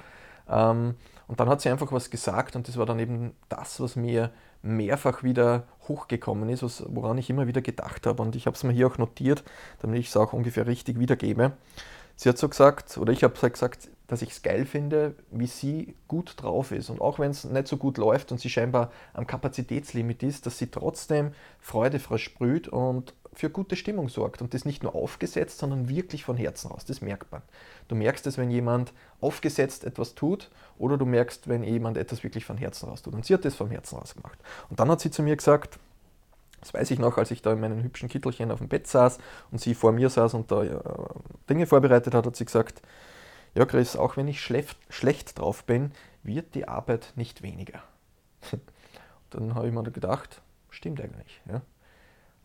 Ähm, 0.50 0.96
und 1.28 1.40
dann 1.40 1.50
hat 1.50 1.62
sie 1.62 1.70
einfach 1.70 1.92
was 1.92 2.10
gesagt 2.10 2.56
und 2.56 2.68
das 2.68 2.78
war 2.78 2.86
dann 2.86 3.00
eben 3.00 3.34
das, 3.50 3.80
was 3.80 3.96
mir 3.96 4.32
mehrfach 4.62 5.24
wieder 5.24 5.64
hochgekommen 5.88 6.50
ist, 6.50 6.64
was, 6.64 6.84
woran 6.88 7.18
ich 7.18 7.30
immer 7.30 7.48
wieder 7.48 7.62
gedacht 7.62 8.08
habe. 8.08 8.22
Und 8.22 8.36
ich 8.36 8.46
habe 8.46 8.56
es 8.56 8.64
mir 8.64 8.72
hier 8.72 8.88
auch 8.88 8.98
notiert, 8.98 9.44
damit 9.80 10.00
ich 10.00 10.08
es 10.08 10.18
auch 10.18 10.34
ungefähr 10.34 10.66
richtig 10.66 11.00
wiedergebe. 11.00 11.52
Sie 12.16 12.30
hat 12.30 12.38
so 12.38 12.48
gesagt, 12.48 12.98
oder 12.98 13.12
ich 13.12 13.24
habe 13.24 13.50
gesagt, 13.50 13.90
dass 14.08 14.22
ich 14.22 14.32
es 14.32 14.42
geil 14.42 14.66
finde, 14.66 15.16
wie 15.32 15.48
sie 15.48 15.96
gut 16.08 16.36
drauf 16.38 16.72
ist. 16.72 16.90
Und 16.90 17.02
auch 17.02 17.20
wenn 17.20 17.32
es 17.32 17.44
nicht 17.44 17.68
so 17.68 17.78
gut 17.78 17.98
läuft 17.98 18.32
und 18.32 18.40
sie 18.40 18.50
scheinbar 18.50 18.92
am 19.14 19.28
Kapazitätslimit 19.28 20.24
ist, 20.24 20.46
dass 20.46 20.58
sie 20.58 20.68
trotzdem 20.68 21.32
Freude 21.60 22.00
versprüht 22.00 22.68
und 22.68 23.14
für 23.34 23.50
gute 23.50 23.76
Stimmung 23.76 24.10
sorgt. 24.10 24.42
Und 24.42 24.54
das 24.54 24.66
nicht 24.66 24.84
nur 24.84 24.96
aufgesetzt, 24.96 25.60
sondern 25.60 25.90
wirklich 25.90 26.24
von 26.24 26.38
Herzen 26.38 26.70
raus. 26.70 26.86
Das 26.86 27.02
merkt 27.02 27.32
man. 27.32 27.42
Du 27.88 27.96
merkst 27.96 28.26
es, 28.28 28.38
wenn 28.38 28.52
jemand 28.52 28.94
aufgesetzt 29.22 29.84
etwas 29.84 30.16
tut 30.16 30.50
oder 30.78 30.98
du 30.98 31.06
merkst, 31.06 31.48
wenn 31.48 31.64
jemand 31.64 31.98
etwas 31.98 32.24
wirklich 32.24 32.46
von 32.46 32.58
Herzen 32.58 32.90
raus 32.90 33.02
tut. 33.02 33.14
Und 33.14 33.26
sie 33.26 33.34
hat 33.34 33.46
das 33.46 33.56
vom 33.56 33.70
Herzen 33.70 33.98
raus 33.98 34.16
gemacht. 34.16 34.40
Und 34.70 34.80
dann 34.80 34.90
hat 34.90 35.02
sie 35.02 35.12
zu 35.12 35.24
mir 35.24 35.36
gesagt, 35.36 35.80
das 36.64 36.74
weiß 36.74 36.92
ich 36.92 37.00
noch, 37.00 37.18
als 37.18 37.30
ich 37.32 37.42
da 37.42 37.52
in 37.52 37.60
meinem 37.60 37.84
hübschen 37.84 38.08
Kittelchen 38.08 38.50
auf 38.50 38.60
dem 38.60 38.70
Bett 38.70 38.88
saß 38.88 39.18
und 39.52 39.60
sie 39.60 39.76
vor 39.76 39.92
mir 39.92 40.10
saß 40.10 40.34
und 40.34 40.50
da 40.50 40.64
äh, 40.64 40.80
Dinge 41.50 41.68
vorbereitet 41.68 42.14
hat, 42.14 42.26
hat 42.26 42.38
sie 42.38 42.46
gesagt, 42.46 42.82
ja 43.54 43.66
Chris, 43.66 43.98
auch 43.98 44.16
wenn 44.16 44.30
ich 44.30 44.42
schlecht, 44.42 44.78
schlecht 44.90 45.38
drauf 45.38 45.66
bin, 45.66 45.92
wird 46.24 46.56
die 46.56 46.68
Arbeit 46.68 47.12
nicht 47.18 47.42
weniger. 47.44 47.84
Dann 49.30 49.56
habe 49.56 49.68
ich 49.68 49.74
mir 49.74 49.84
gedacht, 49.84 50.42
stimmt 50.70 51.02
eigentlich. 51.02 51.42
Ja. 51.50 51.62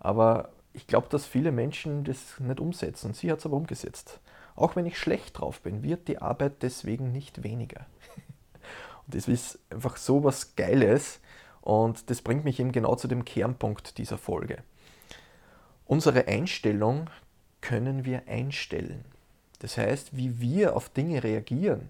Aber 0.00 0.48
ich 0.72 0.86
glaube, 0.86 1.08
dass 1.10 1.26
viele 1.26 1.52
Menschen 1.52 2.04
das 2.04 2.38
nicht 2.38 2.60
umsetzen. 2.60 3.14
Sie 3.14 3.30
hat 3.30 3.38
es 3.38 3.46
aber 3.46 3.56
umgesetzt. 3.56 4.20
Auch 4.54 4.76
wenn 4.76 4.86
ich 4.86 4.98
schlecht 4.98 5.38
drauf 5.38 5.60
bin, 5.60 5.82
wird 5.82 6.08
die 6.08 6.18
Arbeit 6.18 6.62
deswegen 6.62 7.12
nicht 7.12 7.42
weniger. 7.42 7.86
Und 9.06 9.14
das 9.14 9.28
ist 9.28 9.58
einfach 9.70 9.96
so 9.96 10.24
was 10.24 10.56
Geiles. 10.56 11.20
Und 11.60 12.10
das 12.10 12.22
bringt 12.22 12.44
mich 12.44 12.60
eben 12.60 12.72
genau 12.72 12.96
zu 12.96 13.08
dem 13.08 13.24
Kernpunkt 13.24 13.98
dieser 13.98 14.18
Folge. 14.18 14.62
Unsere 15.86 16.28
Einstellung 16.28 17.08
können 17.60 18.04
wir 18.04 18.28
einstellen. 18.28 19.04
Das 19.60 19.76
heißt, 19.76 20.16
wie 20.16 20.40
wir 20.40 20.76
auf 20.76 20.88
Dinge 20.88 21.24
reagieren, 21.24 21.88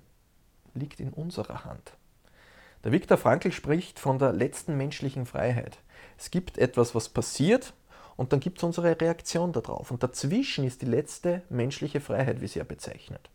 liegt 0.74 1.00
in 1.00 1.12
unserer 1.12 1.64
Hand. 1.64 1.92
Der 2.84 2.92
Viktor 2.92 3.18
Frankl 3.18 3.52
spricht 3.52 3.98
von 3.98 4.18
der 4.18 4.32
letzten 4.32 4.76
menschlichen 4.76 5.26
Freiheit. 5.26 5.78
Es 6.16 6.30
gibt 6.30 6.58
etwas, 6.58 6.94
was 6.94 7.08
passiert 7.08 7.74
und 8.18 8.32
dann 8.32 8.40
gibt 8.40 8.58
es 8.58 8.64
unsere 8.64 9.00
Reaktion 9.00 9.52
darauf. 9.52 9.92
Und 9.92 10.02
dazwischen 10.02 10.64
ist 10.64 10.82
die 10.82 10.86
letzte 10.86 11.42
menschliche 11.50 12.00
Freiheit, 12.00 12.40
wie 12.40 12.48
sie 12.48 12.58
er 12.58 12.64
bezeichnet. 12.64 13.30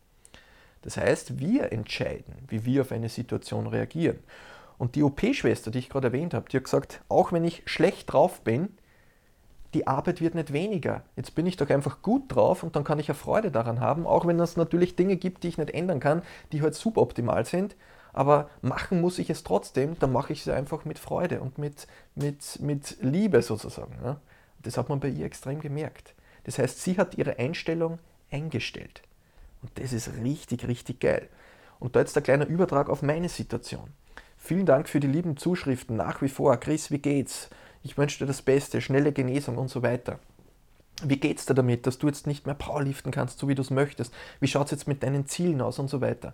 Das 0.82 0.98
heißt, 0.98 1.40
wir 1.40 1.72
entscheiden, 1.72 2.36
wie 2.50 2.66
wir 2.66 2.82
auf 2.82 2.92
eine 2.92 3.08
Situation 3.08 3.68
reagieren. 3.68 4.20
Und 4.78 4.96
die 4.96 5.04
OP-Schwester, 5.04 5.72
die 5.72 5.80
ich 5.80 5.90
gerade 5.90 6.08
erwähnt 6.08 6.34
habe, 6.34 6.50
die 6.50 6.58
hat 6.58 6.66
gesagt, 6.66 7.02
auch 7.08 7.32
wenn 7.32 7.46
ich 7.46 7.64
schlecht 7.66 8.12
drauf 8.12 8.42
bin, 8.42 8.78
die 9.74 9.88
Arbeit 9.88 10.20
wird 10.20 10.36
nicht 10.36 10.52
weniger. 10.52 11.04
Jetzt 11.16 11.34
bin 11.34 11.48
ich 11.48 11.56
doch 11.56 11.70
einfach 11.70 12.02
gut 12.02 12.24
drauf 12.28 12.62
und 12.62 12.76
dann 12.76 12.84
kann 12.84 13.00
ich 13.00 13.08
ja 13.08 13.14
Freude 13.14 13.52
daran 13.52 13.80
haben, 13.80 14.06
auch 14.06 14.28
wenn 14.28 14.38
es 14.42 14.58
natürlich 14.58 14.98
Dinge 14.98 15.16
gibt, 15.16 15.44
die 15.44 15.48
ich 15.48 15.58
nicht 15.58 15.74
ändern 15.74 16.02
kann, 16.02 16.24
die 16.52 16.62
halt 16.62 16.76
suboptimal 16.76 17.46
sind. 17.46 17.78
Aber 18.12 18.50
machen 18.62 19.00
muss 19.00 19.18
ich 19.18 19.30
es 19.30 19.46
trotzdem, 19.46 19.98
dann 19.98 20.12
mache 20.12 20.34
ich 20.34 20.42
es 20.42 20.50
einfach 20.50 20.84
mit 20.84 21.00
Freude 21.00 21.40
und 21.40 21.58
mit, 21.58 21.88
mit, 22.16 22.60
mit 22.60 22.98
Liebe 23.00 23.42
sozusagen. 23.42 23.98
Ja. 24.04 24.20
Das 24.64 24.78
hat 24.78 24.90
man 24.90 25.00
bei 25.00 25.10
ihr 25.10 25.26
extrem 25.26 25.60
gemerkt. 25.60 26.14
Das 26.46 26.58
heißt, 26.58 26.82
sie 26.82 26.98
hat 26.98 27.18
ihre 27.18 27.38
Einstellung 27.38 28.00
eingestellt. 28.32 29.02
Und 29.62 29.72
das 29.76 29.94
ist 29.94 30.12
richtig, 30.24 30.68
richtig 30.68 31.00
geil. 31.00 31.30
Und 31.80 31.96
da 31.96 32.00
jetzt 32.00 32.18
ein 32.18 32.24
kleiner 32.24 32.48
Übertrag 32.48 32.90
auf 32.90 33.02
meine 33.02 33.30
Situation. 33.30 33.90
Vielen 34.38 34.66
Dank 34.66 34.90
für 34.90 35.00
die 35.00 35.08
lieben 35.08 35.38
Zuschriften 35.38 35.96
nach 35.96 36.22
wie 36.22 36.30
vor. 36.30 36.58
Chris, 36.58 36.92
wie 36.92 37.00
geht's? 37.00 37.50
Ich 37.82 37.98
wünsche 37.98 38.20
dir 38.20 38.26
das 38.26 38.42
Beste, 38.42 38.82
schnelle 38.82 39.14
Genesung 39.14 39.58
und 39.58 39.70
so 39.70 39.84
weiter. 39.84 40.20
Wie 41.02 41.18
geht's 41.18 41.46
dir 41.46 41.54
damit, 41.54 41.88
dass 41.88 41.98
du 41.98 42.08
jetzt 42.08 42.28
nicht 42.28 42.46
mehr 42.46 42.56
Powerliften 42.56 43.12
kannst, 43.12 43.40
so 43.40 43.48
wie 43.48 43.56
du 43.56 43.62
es 43.62 43.70
möchtest? 43.70 44.14
Wie 44.40 44.48
schaut 44.48 44.66
es 44.66 44.72
jetzt 44.72 44.88
mit 44.88 45.04
deinen 45.04 45.28
Zielen 45.28 45.62
aus 45.62 45.80
und 45.80 45.90
so 45.90 46.02
weiter? 46.02 46.34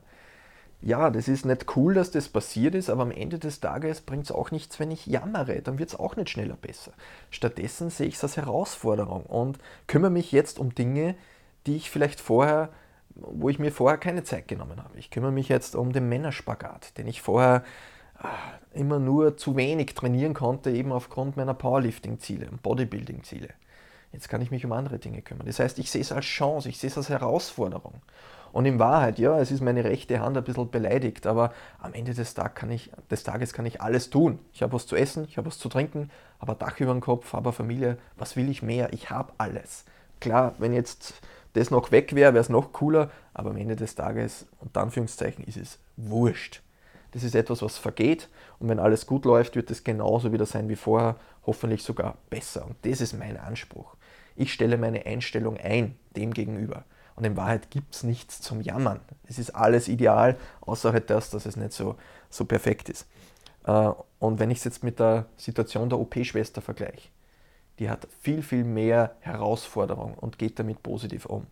Ja, 0.81 1.09
das 1.09 1.27
ist 1.27 1.45
nicht 1.45 1.75
cool, 1.75 1.93
dass 1.93 2.12
das 2.12 2.29
passiert 2.29 2.74
ist, 2.74 2.89
aber 2.89 3.01
am 3.01 3.12
Ende 3.12 3.38
des 3.38 3.59
Tages 3.59 4.00
bringt 4.00 4.25
es 4.25 4.31
auch 4.31 4.51
nichts, 4.51 4.79
wenn 4.79 4.91
ich 4.91 5.07
jammere. 5.07 5.62
Dann 5.62 5.77
wird 5.77 5.89
es 5.89 6.00
auch 6.00 6.15
nicht 6.15 6.29
schneller 6.29 6.55
besser. 6.55 6.93
Stattdessen 7.31 7.89
sehe 7.89 8.07
ich 8.07 8.15
es 8.15 8.24
als 8.24 8.38
Herausforderung 8.38 9.24
und 9.24 9.57
kümmere 9.88 10.12
mich 10.12 10.31
jetzt 10.31 10.57
um 10.57 10.74
Dinge, 10.74 11.15
die 11.67 11.75
ich 11.75 11.89
vielleicht 11.89 12.21
vorher, 12.21 12.69
wo 13.15 13.50
ich 13.50 13.59
mir 13.59 13.74
vorher 13.74 13.98
keine 13.98 14.24
Zeit 14.24 14.48
genommen 14.48 14.81
habe. 14.81 14.98
Ich 14.98 15.12
kümmere 15.12 15.33
mich 15.33 15.50
jetzt 15.50 15.75
um 15.75 15.91
den 15.91 16.07
Männerspagat, 16.07 16.98
den 16.98 17.07
ich 17.07 17.21
vorher 17.21 17.65
ah, 18.17 18.29
immer 18.74 19.00
nur 19.00 19.36
zu 19.36 19.57
wenig 19.57 19.95
trainieren 19.95 20.33
konnte, 20.33 20.71
eben 20.71 20.93
aufgrund 20.93 21.36
meiner 21.36 21.53
Powerlifting-Ziele 21.53 22.50
und 22.50 22.63
Bodybuilding-Ziele. 22.63 23.50
Jetzt 24.13 24.29
kann 24.29 24.41
ich 24.41 24.50
mich 24.50 24.65
um 24.65 24.71
andere 24.71 24.98
Dinge 24.98 25.21
kümmern. 25.21 25.45
Das 25.45 25.59
heißt, 25.59 25.77
ich 25.77 25.91
sehe 25.91 26.01
es 26.01 26.13
als 26.13 26.25
Chance, 26.25 26.69
ich 26.69 26.79
sehe 26.79 26.89
es 26.89 26.98
als 26.98 27.09
Herausforderung. 27.09 28.01
Und 28.51 28.65
in 28.65 28.79
Wahrheit, 28.79 29.20
ja, 29.20 29.39
es 29.39 29.51
ist 29.51 29.62
meine 29.62 29.84
rechte 29.84 30.20
Hand 30.20 30.38
ein 30.38 30.44
bisschen 30.44 30.70
beleidigt, 30.70 31.27
aber 31.27 31.53
am 31.79 31.94
Ende 31.94 32.13
des, 32.13 32.34
Tag 32.34 32.56
kann 32.56 32.72
ich, 32.72 32.91
des 33.10 33.24
Tages 33.24 33.53
kann 33.53 33.65
ich 33.65 33.82
alles 33.82 34.10
tun. 34.10 34.39
Ich 34.53 34.63
habe 34.63 34.74
was 34.74 34.88
zu 34.88 34.96
essen, 34.96 35.25
ich 35.27 35.38
habe 35.38 35.48
was 35.48 35.60
zu 35.60 35.70
trinken, 35.70 36.10
habe 36.39 36.53
ein 36.53 36.60
Dach 36.60 36.79
über 36.79 36.91
dem 36.91 37.01
Kopf, 37.01 37.34
eine 37.34 37.51
Familie. 37.51 37.98
Was 38.18 38.36
will 38.36 38.50
ich 38.50 38.62
mehr? 38.62 38.91
Ich 38.94 39.10
habe 39.10 39.34
alles. 39.38 39.86
Klar, 40.20 40.56
wenn 40.58 40.74
jetzt 40.74 41.13
das 41.53 41.72
noch 41.72 41.91
weg 41.91 42.13
wäre, 42.15 42.34
wäre 42.34 42.41
es 42.41 42.50
noch 42.50 42.74
cooler, 42.74 43.10
aber 43.34 43.51
am 43.51 43.58
Ende 43.58 43.75
des 43.75 43.96
Tages, 43.96 44.46
unter 44.60 44.82
Anführungszeichen, 44.82 45.44
ist 45.44 45.58
es 45.58 45.79
wurscht. 45.98 46.62
Das 47.12 47.24
ist 47.24 47.36
etwas, 47.36 47.62
was 47.62 47.77
vergeht 47.77 48.29
und 48.60 48.70
wenn 48.70 48.79
alles 48.79 49.08
gut 49.08 49.25
läuft, 49.25 49.56
wird 49.56 49.72
es 49.72 49.84
genauso 49.84 50.32
wieder 50.32 50.46
sein 50.46 50.70
wie 50.70 50.75
vorher, 50.75 51.15
hoffentlich 51.46 51.82
sogar 51.82 52.18
besser. 52.29 52.65
Und 52.65 52.75
das 52.84 53.01
ist 53.01 53.18
mein 53.18 53.38
Anspruch. 53.38 53.96
Ich 54.36 54.53
stelle 54.53 54.77
meine 54.77 55.06
Einstellung 55.06 55.58
ein 55.58 55.96
dem 56.15 56.34
gegenüber. 56.34 56.86
Und 57.19 57.25
in 57.25 57.35
Wahrheit 57.35 57.69
gibt 57.69 57.93
es 57.93 58.03
nichts 58.03 58.41
zum 58.41 58.61
Jammern. 58.61 59.01
Es 59.27 59.39
ist 59.39 59.49
alles 59.51 59.89
ideal, 59.89 60.38
außer 60.61 60.93
halt 60.93 61.09
das, 61.09 61.29
dass 61.29 61.45
es 61.45 61.57
nicht 61.57 61.73
so, 61.73 61.97
so 62.29 62.45
perfekt 62.45 62.88
ist. 62.88 63.07
Äh, 63.65 63.91
und 64.19 64.39
wenn 64.39 64.49
ich 64.51 64.59
es 64.59 64.63
jetzt 64.63 64.85
mit 64.85 64.99
der 64.99 65.25
Situation 65.35 65.89
der 65.89 65.99
OP-Schwester 65.99 66.61
vergleiche, 66.61 67.09
die 67.77 67.89
hat 67.89 68.07
viel, 68.21 68.41
viel 68.41 68.63
mehr 68.63 69.17
Herausforderungen 69.19 70.13
und 70.13 70.38
geht 70.38 70.59
damit 70.59 70.81
positiv 70.81 71.25
um. 71.25 71.45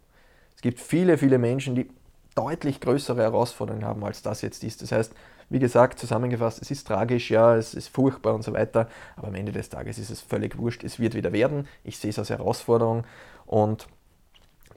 Es 0.56 0.62
gibt 0.62 0.80
viele, 0.80 1.18
viele 1.18 1.38
Menschen, 1.38 1.76
die 1.76 1.90
deutlich 2.34 2.80
größere 2.80 3.22
Herausforderungen 3.22 3.84
haben, 3.84 4.06
als 4.06 4.22
das 4.22 4.42
jetzt 4.42 4.64
ist. 4.64 4.82
Das 4.82 4.94
heißt, 4.94 5.14
wie 5.50 5.60
gesagt, 5.60 6.00
zusammengefasst, 6.00 6.62
es 6.62 6.72
ist 6.72 6.88
tragisch, 6.88 7.30
ja, 7.30 7.58
es 7.58 7.74
ist 7.74 7.90
furchtbar 7.90 8.36
und 8.36 8.44
so 8.44 8.54
weiter, 8.54 8.88
aber 9.18 9.28
am 9.28 9.36
Ende 9.36 9.52
des 9.52 9.68
Tages 9.68 9.98
ist 9.98 10.12
es 10.12 10.22
völlig 10.22 10.58
wurscht, 10.58 10.86
es 10.86 10.98
wird 10.98 11.14
wieder 11.14 11.34
werden. 11.34 11.68
Ich 11.84 11.98
sehe 11.98 12.12
es 12.12 12.20
als 12.20 12.30
Herausforderung 12.30 13.06
und 13.46 13.88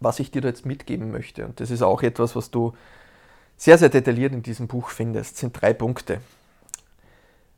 was 0.01 0.19
ich 0.19 0.31
dir 0.31 0.41
da 0.41 0.49
jetzt 0.49 0.67
mitgeben 0.67 1.11
möchte. 1.11 1.45
Und 1.45 1.61
das 1.61 1.71
ist 1.71 1.83
auch 1.83 2.03
etwas, 2.03 2.35
was 2.35 2.51
du 2.51 2.75
sehr, 3.57 3.79
sehr 3.79 3.91
detailliert 3.91 4.33
in 4.33 4.43
diesem 4.43 4.67
Buch 4.67 4.89
findest, 4.89 5.37
sind 5.37 5.61
drei 5.61 5.75
Punkte. 5.75 6.21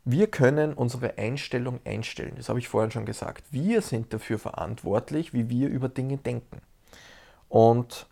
Wir 0.05 0.27
können 0.27 0.75
unsere 0.75 1.17
Einstellung 1.17 1.79
einstellen, 1.85 2.35
das 2.37 2.49
habe 2.49 2.59
ich 2.59 2.69
vorhin 2.69 2.91
schon 2.91 3.07
gesagt. 3.07 3.45
Wir 3.53 3.83
sind 3.83 4.13
dafür 4.13 4.41
verantwortlich, 4.41 5.33
wie 5.33 5.49
wir 5.49 5.69
über 5.69 5.89
Dinge 5.89 6.17
denken. 6.17 6.61
Und 7.49 8.07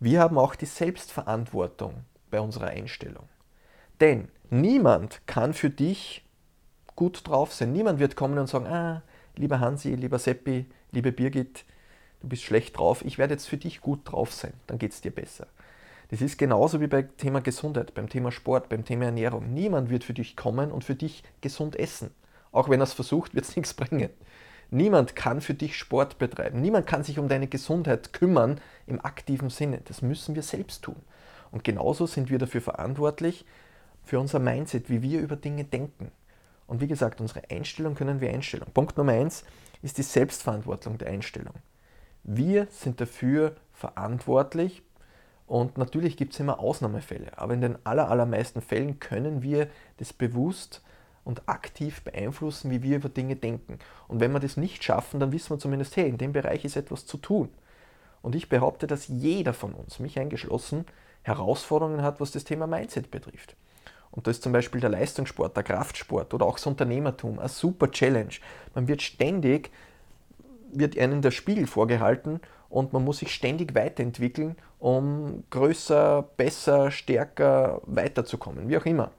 wir 0.00 0.20
haben 0.20 0.36
auch 0.36 0.54
die 0.54 0.66
Selbstverantwortung 0.66 2.04
bei 2.30 2.40
unserer 2.40 2.68
Einstellung. 2.68 3.26
Denn 4.00 4.28
niemand 4.50 5.26
kann 5.26 5.54
für 5.54 5.70
dich 5.70 6.26
gut 6.94 7.26
drauf 7.26 7.54
sein. 7.54 7.72
Niemand 7.72 8.00
wird 8.00 8.16
kommen 8.16 8.38
und 8.38 8.48
sagen, 8.48 8.66
ah, 8.66 9.02
lieber 9.36 9.60
Hansi, 9.60 9.94
lieber 9.94 10.18
Seppi, 10.18 10.66
liebe 10.92 11.12
Birgit, 11.12 11.64
du 12.20 12.28
bist 12.28 12.42
schlecht 12.42 12.78
drauf, 12.78 13.04
ich 13.04 13.18
werde 13.18 13.34
jetzt 13.34 13.48
für 13.48 13.56
dich 13.56 13.80
gut 13.80 14.00
drauf 14.04 14.32
sein, 14.32 14.52
dann 14.66 14.78
geht 14.78 14.92
es 14.92 15.00
dir 15.00 15.10
besser. 15.10 15.46
Das 16.10 16.20
ist 16.20 16.38
genauso 16.38 16.80
wie 16.80 16.88
beim 16.88 17.16
Thema 17.16 17.40
Gesundheit, 17.40 17.94
beim 17.94 18.08
Thema 18.08 18.32
Sport, 18.32 18.68
beim 18.68 18.84
Thema 18.84 19.06
Ernährung. 19.06 19.54
Niemand 19.54 19.90
wird 19.90 20.02
für 20.02 20.12
dich 20.12 20.36
kommen 20.36 20.72
und 20.72 20.82
für 20.82 20.96
dich 20.96 21.22
gesund 21.40 21.76
essen. 21.76 22.10
Auch 22.50 22.68
wenn 22.68 22.80
er 22.80 22.84
es 22.84 22.94
versucht, 22.94 23.34
wird 23.34 23.44
es 23.44 23.54
nichts 23.56 23.74
bringen. 23.74 24.10
Niemand 24.70 25.16
kann 25.16 25.40
für 25.40 25.54
dich 25.54 25.76
Sport 25.76 26.18
betreiben. 26.18 26.60
Niemand 26.60 26.86
kann 26.86 27.04
sich 27.04 27.18
um 27.18 27.28
deine 27.28 27.46
Gesundheit 27.46 28.12
kümmern 28.12 28.60
im 28.86 29.04
aktiven 29.04 29.50
Sinne. 29.50 29.80
Das 29.84 30.02
müssen 30.02 30.34
wir 30.34 30.42
selbst 30.42 30.82
tun. 30.82 30.96
Und 31.52 31.64
genauso 31.64 32.06
sind 32.06 32.30
wir 32.30 32.38
dafür 32.38 32.60
verantwortlich, 32.60 33.44
für 34.04 34.18
unser 34.18 34.38
Mindset, 34.38 34.88
wie 34.88 35.02
wir 35.02 35.20
über 35.20 35.36
Dinge 35.36 35.64
denken. 35.64 36.10
Und 36.66 36.80
wie 36.80 36.88
gesagt, 36.88 37.20
unsere 37.20 37.42
Einstellung 37.50 37.94
können 37.94 38.20
wir 38.20 38.30
einstellen. 38.30 38.66
Punkt 38.72 38.96
Nummer 38.96 39.12
eins 39.12 39.44
ist 39.82 39.98
die 39.98 40.02
Selbstverantwortung 40.02 40.98
der 40.98 41.08
Einstellung. 41.08 41.54
Wir 42.22 42.66
sind 42.70 43.00
dafür 43.00 43.56
verantwortlich 43.72 44.82
und 45.46 45.78
natürlich 45.78 46.16
gibt 46.16 46.34
es 46.34 46.40
immer 46.40 46.60
Ausnahmefälle, 46.60 47.36
aber 47.38 47.54
in 47.54 47.60
den 47.60 47.84
allermeisten 47.84 48.60
Fällen 48.60 49.00
können 49.00 49.42
wir 49.42 49.68
das 49.96 50.12
bewusst 50.12 50.82
und 51.24 51.48
aktiv 51.48 52.02
beeinflussen, 52.02 52.70
wie 52.70 52.82
wir 52.82 52.96
über 52.96 53.08
Dinge 53.08 53.36
denken. 53.36 53.78
Und 54.08 54.20
wenn 54.20 54.32
wir 54.32 54.40
das 54.40 54.56
nicht 54.56 54.84
schaffen, 54.84 55.20
dann 55.20 55.32
wissen 55.32 55.50
wir 55.50 55.58
zumindest, 55.58 55.96
hey, 55.96 56.08
in 56.08 56.18
dem 56.18 56.32
Bereich 56.32 56.64
ist 56.64 56.76
etwas 56.76 57.06
zu 57.06 57.18
tun. 57.18 57.48
Und 58.22 58.34
ich 58.34 58.48
behaupte, 58.48 58.86
dass 58.86 59.08
jeder 59.08 59.54
von 59.54 59.72
uns, 59.72 59.98
mich 59.98 60.18
eingeschlossen, 60.18 60.84
Herausforderungen 61.22 62.02
hat, 62.02 62.20
was 62.20 62.32
das 62.32 62.44
Thema 62.44 62.66
Mindset 62.66 63.10
betrifft. 63.10 63.56
Und 64.10 64.26
da 64.26 64.30
ist 64.30 64.42
zum 64.42 64.52
Beispiel 64.52 64.80
der 64.80 64.90
Leistungssport, 64.90 65.56
der 65.56 65.62
Kraftsport 65.62 66.34
oder 66.34 66.46
auch 66.46 66.56
das 66.56 66.66
Unternehmertum 66.66 67.38
eine 67.38 67.48
super 67.48 67.90
Challenge. 67.90 68.34
Man 68.74 68.88
wird 68.88 69.02
ständig 69.02 69.70
wird 70.72 70.98
einem 70.98 71.22
der 71.22 71.30
Spiegel 71.30 71.66
vorgehalten 71.66 72.40
und 72.68 72.92
man 72.92 73.04
muss 73.04 73.18
sich 73.18 73.34
ständig 73.34 73.74
weiterentwickeln, 73.74 74.56
um 74.78 75.44
größer, 75.50 76.22
besser, 76.36 76.90
stärker 76.90 77.82
weiterzukommen, 77.84 78.68
wie 78.68 78.78
auch 78.78 78.86
immer. 78.86 79.10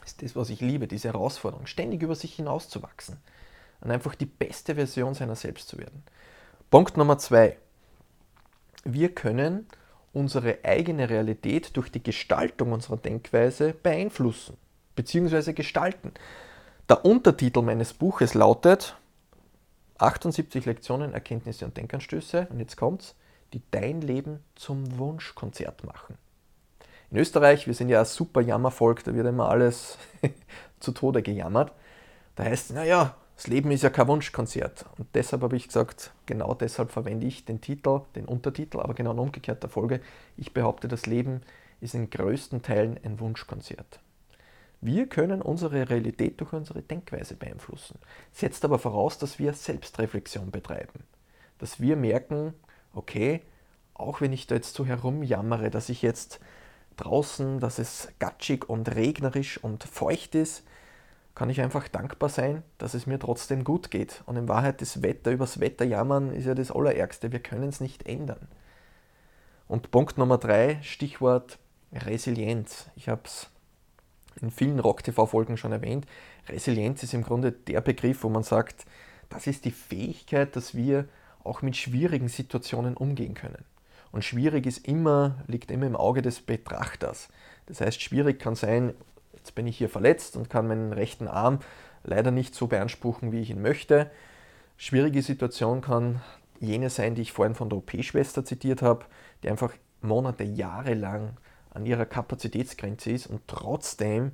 Das 0.00 0.12
ist 0.12 0.22
das, 0.22 0.36
was 0.36 0.50
ich 0.50 0.60
liebe, 0.60 0.86
diese 0.86 1.08
Herausforderung, 1.08 1.66
ständig 1.66 2.02
über 2.02 2.14
sich 2.14 2.34
hinauszuwachsen 2.34 3.18
und 3.80 3.90
einfach 3.90 4.14
die 4.14 4.26
beste 4.26 4.74
Version 4.74 5.14
seiner 5.14 5.36
selbst 5.36 5.68
zu 5.68 5.78
werden. 5.78 6.02
Punkt 6.70 6.96
Nummer 6.96 7.18
zwei. 7.18 7.56
Wir 8.84 9.14
können 9.14 9.66
unsere 10.12 10.58
eigene 10.64 11.10
Realität 11.10 11.76
durch 11.76 11.90
die 11.90 12.02
Gestaltung 12.02 12.72
unserer 12.72 12.96
Denkweise 12.96 13.74
beeinflussen 13.74 14.56
bzw. 14.96 15.52
gestalten. 15.52 16.12
Der 16.88 17.04
Untertitel 17.04 17.62
meines 17.62 17.92
Buches 17.92 18.34
lautet 18.34 18.96
78 19.98 20.64
Lektionen, 20.64 21.12
Erkenntnisse 21.12 21.64
und 21.64 21.76
Denkanstöße. 21.76 22.46
Und 22.50 22.60
jetzt 22.60 22.76
kommt's, 22.76 23.14
die 23.52 23.62
dein 23.70 24.00
Leben 24.00 24.40
zum 24.54 24.98
Wunschkonzert 24.98 25.84
machen. 25.84 26.16
In 27.10 27.16
Österreich, 27.16 27.66
wir 27.66 27.74
sind 27.74 27.88
ja 27.88 28.00
ein 28.00 28.06
super 28.06 28.40
Jammervolk, 28.40 29.02
da 29.04 29.14
wird 29.14 29.26
immer 29.26 29.48
alles 29.48 29.96
zu 30.80 30.92
Tode 30.92 31.22
gejammert. 31.22 31.72
Da 32.36 32.44
heißt 32.44 32.70
es, 32.70 32.76
naja, 32.76 33.16
das 33.34 33.46
Leben 33.46 33.70
ist 33.70 33.82
ja 33.82 33.90
kein 33.90 34.08
Wunschkonzert. 34.08 34.84
Und 34.98 35.08
deshalb 35.14 35.42
habe 35.42 35.56
ich 35.56 35.68
gesagt, 35.68 36.12
genau 36.26 36.54
deshalb 36.54 36.90
verwende 36.90 37.26
ich 37.26 37.44
den 37.44 37.60
Titel, 37.60 38.02
den 38.14 38.26
Untertitel, 38.26 38.80
aber 38.80 38.94
genau 38.94 39.12
in 39.12 39.18
umgekehrter 39.18 39.68
Folge. 39.68 40.00
Ich 40.36 40.52
behaupte, 40.52 40.88
das 40.88 41.06
Leben 41.06 41.40
ist 41.80 41.94
in 41.94 42.10
größten 42.10 42.62
Teilen 42.62 42.98
ein 43.02 43.20
Wunschkonzert. 43.20 44.00
Wir 44.80 45.08
können 45.08 45.42
unsere 45.42 45.90
Realität 45.90 46.40
durch 46.40 46.52
unsere 46.52 46.82
Denkweise 46.82 47.34
beeinflussen. 47.34 47.98
Setzt 48.32 48.64
aber 48.64 48.78
voraus, 48.78 49.18
dass 49.18 49.38
wir 49.38 49.52
Selbstreflexion 49.52 50.50
betreiben. 50.50 51.04
Dass 51.58 51.80
wir 51.80 51.96
merken, 51.96 52.54
okay, 52.92 53.42
auch 53.94 54.20
wenn 54.20 54.32
ich 54.32 54.46
da 54.46 54.54
jetzt 54.54 54.74
so 54.74 54.86
herumjammere, 54.86 55.70
dass 55.70 55.88
ich 55.88 56.02
jetzt 56.02 56.38
draußen, 56.96 57.58
dass 57.58 57.78
es 57.78 58.08
gatschig 58.20 58.68
und 58.68 58.94
regnerisch 58.94 59.62
und 59.62 59.82
feucht 59.82 60.36
ist, 60.36 60.64
kann 61.34 61.50
ich 61.50 61.60
einfach 61.60 61.86
dankbar 61.88 62.28
sein, 62.28 62.62
dass 62.78 62.94
es 62.94 63.06
mir 63.06 63.18
trotzdem 63.18 63.62
gut 63.62 63.90
geht. 63.90 64.22
Und 64.26 64.36
in 64.36 64.48
Wahrheit 64.48 64.80
das 64.80 65.02
Wetter, 65.02 65.30
übers 65.30 65.60
Wetter 65.60 65.84
jammern, 65.84 66.32
ist 66.32 66.46
ja 66.46 66.54
das 66.54 66.72
Allerärgste. 66.72 67.30
Wir 67.32 67.40
können 67.40 67.68
es 67.68 67.80
nicht 67.80 68.08
ändern. 68.08 68.48
Und 69.68 69.90
Punkt 69.90 70.18
Nummer 70.18 70.38
drei, 70.38 70.80
Stichwort 70.82 71.58
Resilienz. 71.92 72.90
Ich 72.96 73.08
habe 73.08 73.22
es 73.24 73.50
in 74.40 74.50
vielen 74.50 74.78
Rock-TV-Folgen 74.78 75.56
schon 75.56 75.72
erwähnt. 75.72 76.06
Resilienz 76.48 77.02
ist 77.02 77.14
im 77.14 77.22
Grunde 77.22 77.52
der 77.52 77.80
Begriff, 77.80 78.22
wo 78.22 78.28
man 78.28 78.42
sagt, 78.42 78.86
das 79.28 79.46
ist 79.46 79.64
die 79.64 79.70
Fähigkeit, 79.70 80.56
dass 80.56 80.74
wir 80.74 81.06
auch 81.44 81.62
mit 81.62 81.76
schwierigen 81.76 82.28
Situationen 82.28 82.96
umgehen 82.96 83.34
können. 83.34 83.64
Und 84.10 84.24
schwierig 84.24 84.66
ist 84.66 84.86
immer, 84.88 85.36
liegt 85.46 85.70
immer 85.70 85.86
im 85.86 85.96
Auge 85.96 86.22
des 86.22 86.40
Betrachters. 86.40 87.28
Das 87.66 87.80
heißt, 87.80 88.00
schwierig 88.00 88.38
kann 88.38 88.54
sein, 88.54 88.94
jetzt 89.34 89.54
bin 89.54 89.66
ich 89.66 89.76
hier 89.76 89.90
verletzt 89.90 90.36
und 90.36 90.48
kann 90.48 90.66
meinen 90.66 90.92
rechten 90.92 91.28
Arm 91.28 91.60
leider 92.04 92.30
nicht 92.30 92.54
so 92.54 92.66
beanspruchen, 92.66 93.32
wie 93.32 93.40
ich 93.40 93.50
ihn 93.50 93.60
möchte. 93.60 94.10
Schwierige 94.76 95.22
Situation 95.22 95.80
kann 95.82 96.20
jene 96.60 96.90
sein, 96.90 97.14
die 97.14 97.22
ich 97.22 97.32
vorhin 97.32 97.54
von 97.54 97.68
der 97.68 97.78
OP-Schwester 97.78 98.44
zitiert 98.44 98.82
habe, 98.82 99.04
die 99.42 99.50
einfach 99.50 99.72
Monate, 100.00 100.44
Jahre 100.44 100.94
lang 100.94 101.36
an 101.78 101.86
ihrer 101.86 102.06
Kapazitätsgrenze 102.06 103.10
ist 103.12 103.26
und 103.26 103.40
trotzdem, 103.46 104.32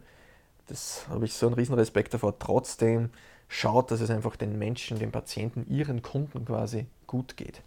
das 0.66 1.06
habe 1.08 1.26
ich 1.26 1.34
so 1.34 1.46
einen 1.46 1.54
riesen 1.54 1.74
Respekt 1.74 2.14
davor, 2.14 2.38
trotzdem 2.38 3.10
schaut, 3.48 3.90
dass 3.90 4.00
es 4.00 4.10
einfach 4.10 4.36
den 4.36 4.58
Menschen, 4.58 4.98
den 4.98 5.12
Patienten, 5.12 5.66
ihren 5.68 6.02
Kunden 6.02 6.44
quasi 6.44 6.86
gut 7.06 7.36
geht. 7.36 7.62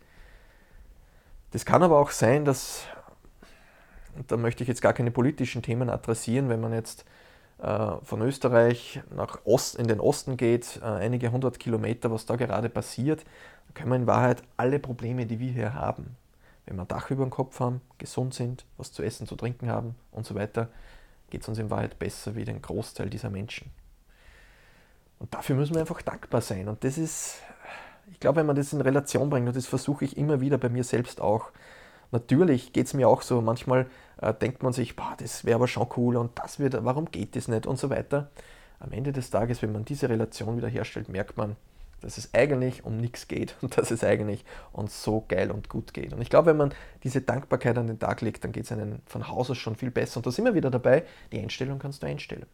Das 1.51 1.65
kann 1.65 1.83
aber 1.83 1.99
auch 1.99 2.11
sein, 2.11 2.43
dass, 2.43 2.83
da 4.27 4.35
möchte 4.35 4.63
ich 4.63 4.67
jetzt 4.67 4.81
gar 4.81 4.93
keine 4.93 5.11
politischen 5.11 5.61
Themen 5.61 5.89
adressieren, 5.89 6.49
wenn 6.49 6.59
man 6.59 6.73
jetzt 6.73 7.05
äh, 7.59 7.91
von 8.03 8.21
Österreich 8.21 9.01
nach 9.15 9.39
Ost, 9.45 9.75
in 9.75 9.87
den 9.87 9.99
Osten 9.99 10.35
geht, 10.35 10.79
äh, 10.81 10.85
einige 10.85 11.31
hundert 11.31 11.59
Kilometer, 11.59 12.11
was 12.11 12.25
da 12.25 12.35
gerade 12.35 12.69
passiert, 12.69 13.23
können 13.73 13.89
wir 13.89 13.95
in 13.95 14.07
Wahrheit 14.07 14.41
alle 14.57 14.79
Probleme, 14.79 15.25
die 15.25 15.39
wir 15.39 15.51
hier 15.51 15.73
haben, 15.75 16.17
wenn 16.67 16.75
wir 16.75 16.83
ein 16.83 16.87
Dach 16.87 17.09
über 17.09 17.23
dem 17.23 17.31
Kopf 17.31 17.59
haben, 17.59 17.81
gesund 17.97 18.33
sind, 18.33 18.65
was 18.77 18.91
zu 18.91 19.01
essen, 19.01 19.25
zu 19.25 19.35
trinken 19.35 19.69
haben 19.69 19.95
und 20.11 20.25
so 20.25 20.35
weiter, 20.35 20.67
geht 21.29 21.41
es 21.41 21.47
uns 21.47 21.57
in 21.57 21.69
Wahrheit 21.69 21.97
besser 21.97 22.35
wie 22.35 22.45
den 22.45 22.61
Großteil 22.61 23.09
dieser 23.09 23.29
Menschen. 23.29 23.71
Und 25.19 25.33
dafür 25.33 25.55
müssen 25.55 25.73
wir 25.73 25.81
einfach 25.81 26.01
dankbar 26.01 26.41
sein. 26.41 26.67
Und 26.67 26.83
das 26.83 26.97
ist, 26.97 27.37
ich 28.11 28.19
glaube, 28.19 28.37
wenn 28.37 28.45
man 28.45 28.55
das 28.55 28.73
in 28.73 28.81
Relation 28.81 29.29
bringt, 29.29 29.47
und 29.47 29.55
das 29.55 29.65
versuche 29.65 30.05
ich 30.05 30.17
immer 30.17 30.41
wieder 30.41 30.57
bei 30.57 30.69
mir 30.69 30.83
selbst 30.83 31.21
auch, 31.21 31.51
natürlich 32.11 32.73
geht 32.73 32.87
es 32.87 32.93
mir 32.93 33.07
auch 33.07 33.21
so, 33.21 33.41
manchmal 33.41 33.87
äh, 34.21 34.33
denkt 34.33 34.61
man 34.61 34.73
sich, 34.73 34.95
boah, 34.95 35.15
das 35.17 35.45
wäre 35.45 35.55
aber 35.55 35.67
schon 35.67 35.87
cool 35.95 36.17
und 36.17 36.37
das 36.37 36.59
wird, 36.59 36.77
warum 36.83 37.09
geht 37.11 37.35
das 37.35 37.47
nicht 37.47 37.65
und 37.65 37.79
so 37.79 37.89
weiter. 37.89 38.29
Am 38.79 38.91
Ende 38.91 39.11
des 39.11 39.29
Tages, 39.29 39.61
wenn 39.61 39.71
man 39.71 39.85
diese 39.85 40.07
Relation 40.09 40.57
wieder 40.57 40.67
herstellt, 40.67 41.09
merkt 41.09 41.37
man, 41.37 41.55
dass 42.01 42.17
es 42.17 42.33
eigentlich 42.33 42.85
um 42.85 42.97
nichts 42.97 43.27
geht 43.27 43.55
und 43.61 43.77
dass 43.77 43.91
es 43.91 44.03
eigentlich 44.03 44.45
uns 44.71 45.03
so 45.03 45.25
geil 45.27 45.51
und 45.51 45.69
gut 45.69 45.93
geht. 45.93 46.13
Und 46.13 46.21
ich 46.21 46.29
glaube, 46.29 46.47
wenn 46.47 46.57
man 46.57 46.73
diese 47.03 47.21
Dankbarkeit 47.21 47.77
an 47.77 47.87
den 47.87 47.99
Tag 47.99 48.21
legt, 48.21 48.43
dann 48.43 48.51
geht 48.51 48.65
es 48.65 48.71
einem 48.71 48.99
von 49.05 49.27
Haus 49.27 49.49
aus 49.49 49.57
schon 49.57 49.75
viel 49.75 49.91
besser. 49.91 50.17
Und 50.17 50.25
da 50.25 50.31
sind 50.31 50.45
wir 50.45 50.53
wieder 50.53 50.71
dabei, 50.71 51.03
die 51.31 51.39
Einstellung 51.39 51.79
kannst 51.79 52.03
du 52.03 52.07
einstellen. 52.07 52.45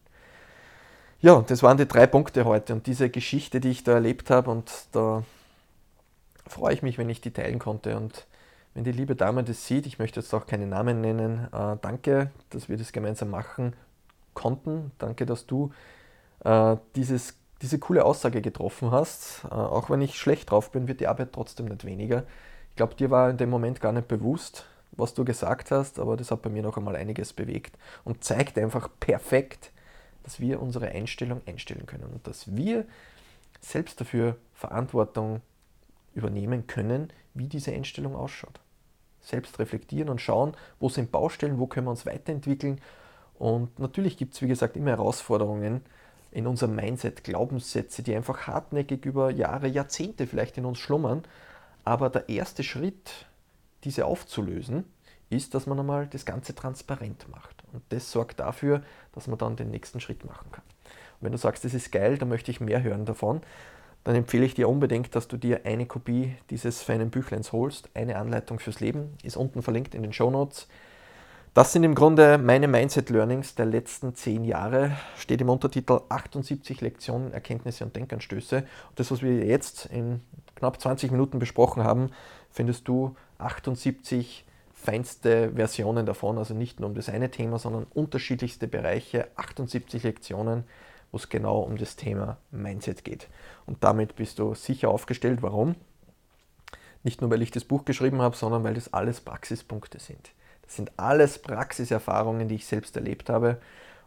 Ja, 1.22 1.42
das 1.42 1.64
waren 1.64 1.78
die 1.78 1.88
drei 1.88 2.06
Punkte 2.06 2.44
heute 2.44 2.74
und 2.74 2.86
diese 2.86 3.10
Geschichte, 3.10 3.62
die 3.62 3.70
ich 3.70 3.84
da 3.86 3.94
erlebt 3.94 4.30
habe 4.30 4.52
und 4.52 4.70
da 4.92 5.24
freue 6.46 6.74
ich 6.74 6.82
mich, 6.82 6.98
wenn 6.98 7.10
ich 7.10 7.22
die 7.22 7.32
teilen 7.32 7.60
konnte 7.60 7.96
und 7.96 8.28
wenn 8.74 8.84
die 8.84 8.92
liebe 8.92 9.16
Dame 9.16 9.44
das 9.44 9.66
sieht, 9.66 9.86
ich 9.86 10.00
möchte 10.00 10.20
jetzt 10.20 10.34
auch 10.34 10.48
keine 10.48 10.68
Namen 10.68 11.00
nennen, 11.00 11.48
äh, 11.54 11.78
danke, 11.82 12.32
dass 12.50 12.70
wir 12.70 12.78
das 12.78 12.92
gemeinsam 12.92 13.30
machen 13.30 13.74
konnten. 14.34 14.92
Danke, 14.98 15.26
dass 15.26 15.46
du 15.46 15.72
äh, 16.44 16.76
dieses, 16.96 17.36
diese 17.64 17.80
coole 17.80 18.06
Aussage 18.06 18.42
getroffen 18.42 18.92
hast. 18.92 19.46
Äh, 19.46 19.56
auch 19.56 19.90
wenn 19.90 20.02
ich 20.02 20.20
schlecht 20.20 20.52
drauf 20.52 20.72
bin, 20.72 20.88
wird 20.88 21.00
die 21.00 21.08
Arbeit 21.08 21.34
trotzdem 21.34 21.66
nicht 21.66 21.86
weniger. 21.86 22.24
Ich 22.70 22.76
glaube, 22.76 22.96
dir 22.96 23.10
war 23.10 23.30
in 23.30 23.38
dem 23.38 23.50
Moment 23.50 23.80
gar 23.80 23.94
nicht 23.94 24.08
bewusst, 24.08 24.66
was 24.92 25.14
du 25.14 25.26
gesagt 25.26 25.72
hast, 25.72 25.98
aber 25.98 26.18
das 26.18 26.30
hat 26.30 26.42
bei 26.42 26.50
mir 26.50 26.62
noch 26.62 26.78
einmal 26.78 26.96
einiges 26.96 27.34
bewegt 27.34 27.78
und 28.04 28.24
zeigt 28.24 28.60
einfach 28.60 28.90
perfekt, 29.00 29.72
dass 30.24 30.40
wir 30.40 30.62
unsere 30.62 30.90
Einstellung 30.90 31.42
einstellen 31.46 31.86
können 31.86 32.10
und 32.12 32.28
dass 32.28 32.56
wir 32.56 32.86
selbst 33.62 34.00
dafür 34.00 34.36
Verantwortung 34.54 35.42
übernehmen 36.14 36.68
können, 36.68 37.12
wie 37.34 37.48
diese 37.48 37.72
Einstellung 37.72 38.16
ausschaut. 38.16 38.60
Selbst 39.22 39.58
reflektieren 39.58 40.10
und 40.10 40.20
schauen, 40.20 40.54
wo 40.80 40.90
sind 40.90 41.12
Baustellen, 41.12 41.60
wo 41.60 41.68
können 41.68 41.88
wir 41.88 41.92
uns 41.92 42.06
weiterentwickeln. 42.06 42.82
Und 43.40 43.80
natürlich 43.80 44.18
gibt 44.18 44.34
es, 44.34 44.42
wie 44.42 44.48
gesagt, 44.48 44.76
immer 44.76 44.92
Herausforderungen 44.92 45.82
in 46.34 46.48
unserem 46.48 46.76
Mindset, 46.76 47.24
Glaubenssätze, 47.24 48.02
die 48.02 48.16
einfach 48.16 48.48
hartnäckig 48.48 49.06
über 49.06 49.30
Jahre, 49.30 49.68
Jahrzehnte 49.68 50.28
vielleicht 50.28 50.58
in 50.58 50.66
uns 50.66 50.80
schlummern. 50.80 51.24
Aber 51.86 52.10
der 52.10 52.30
erste 52.30 52.64
Schritt, 52.64 53.28
diese 53.84 54.06
aufzulösen, 54.06 54.86
ist, 55.30 55.54
dass 55.54 55.68
man 55.68 55.80
einmal 55.80 56.08
das 56.08 56.26
Ganze 56.26 56.56
transparent 56.56 57.28
macht. 57.30 57.64
Und 57.72 57.84
das 57.90 58.12
sorgt 58.12 58.40
dafür, 58.40 58.82
dass 59.14 59.28
man 59.28 59.38
dann 59.38 59.56
den 59.56 59.70
nächsten 59.70 60.00
Schritt 60.00 60.26
machen 60.26 60.52
kann. 60.52 60.64
Und 61.20 61.26
wenn 61.26 61.32
du 61.32 61.38
sagst, 61.38 61.66
das 61.66 61.74
ist 61.74 61.92
geil, 61.92 62.18
dann 62.18 62.30
möchte 62.30 62.52
ich 62.52 62.60
mehr 62.60 62.82
hören 62.82 63.06
davon, 63.06 63.42
dann 64.04 64.16
empfehle 64.16 64.46
ich 64.46 64.54
dir 64.54 64.68
unbedingt, 64.68 65.16
dass 65.16 65.28
du 65.28 65.38
dir 65.38 65.66
eine 65.66 65.86
Kopie 65.86 66.36
dieses 66.50 66.82
feinen 66.82 67.10
Büchleins 67.10 67.52
holst. 67.52 67.90
Eine 67.94 68.18
Anleitung 68.18 68.60
fürs 68.60 68.80
Leben 68.80 69.18
ist 69.24 69.38
unten 69.38 69.62
verlinkt 69.62 69.96
in 69.96 70.04
den 70.04 70.14
Show 70.14 70.30
Notes. 70.30 70.68
Das 71.54 71.72
sind 71.72 71.84
im 71.84 71.94
Grunde 71.94 72.40
meine 72.40 72.68
Mindset 72.68 73.12
Learnings 73.12 73.54
der 73.54 73.68
letzten 73.68 74.16
zehn 74.16 74.44
Jahre. 74.44 74.98
Steht 75.18 75.40
im 75.40 75.50
Untertitel 75.50 76.02
78 76.10 76.82
Lektionen, 76.82 77.32
Erkenntnisse 77.32 77.84
und 77.84 77.96
Denkanstöße. 77.96 78.58
Und 78.58 79.00
das, 79.00 79.12
was 79.12 79.22
wir 79.22 79.46
jetzt 79.46 79.86
in 79.86 80.22
knapp 80.56 80.82
20 80.82 81.12
Minuten 81.12 81.38
besprochen 81.38 81.84
haben, 81.84 82.10
findest 82.50 82.88
du 82.88 83.16
78 83.38 84.46
feinste 84.74 85.52
Versionen 85.54 86.08
davon. 86.08 86.40
Also 86.40 86.56
nicht 86.56 86.80
nur 86.80 86.90
um 86.90 86.96
das 86.96 87.08
eine 87.08 87.30
Thema, 87.30 87.60
sondern 87.60 87.86
unterschiedlichste 87.94 88.68
Bereiche, 88.68 89.28
78 89.36 90.02
Lektionen 90.04 90.64
wo 91.14 91.18
es 91.18 91.30
genau 91.30 91.60
um 91.60 91.78
das 91.78 91.96
Thema 91.96 92.38
Mindset 92.50 93.06
geht. 93.06 93.30
Und 93.68 93.84
damit 93.84 94.16
bist 94.16 94.40
du 94.40 94.56
sicher 94.56 94.90
aufgestellt. 94.90 95.44
Warum? 95.44 95.76
Nicht 97.04 97.22
nur, 97.22 97.30
weil 97.30 97.44
ich 97.44 97.52
das 97.52 97.66
Buch 97.66 97.86
geschrieben 97.86 98.20
habe, 98.20 98.36
sondern 98.36 98.64
weil 98.64 98.74
das 98.74 98.94
alles 98.94 99.22
Praxispunkte 99.22 100.00
sind. 100.00 100.32
Sind 100.76 100.92
alles 100.98 101.40
Praxiserfahrungen, 101.40 102.48
die 102.48 102.56
ich 102.56 102.66
selbst 102.66 102.96
erlebt 102.96 103.30
habe 103.30 103.60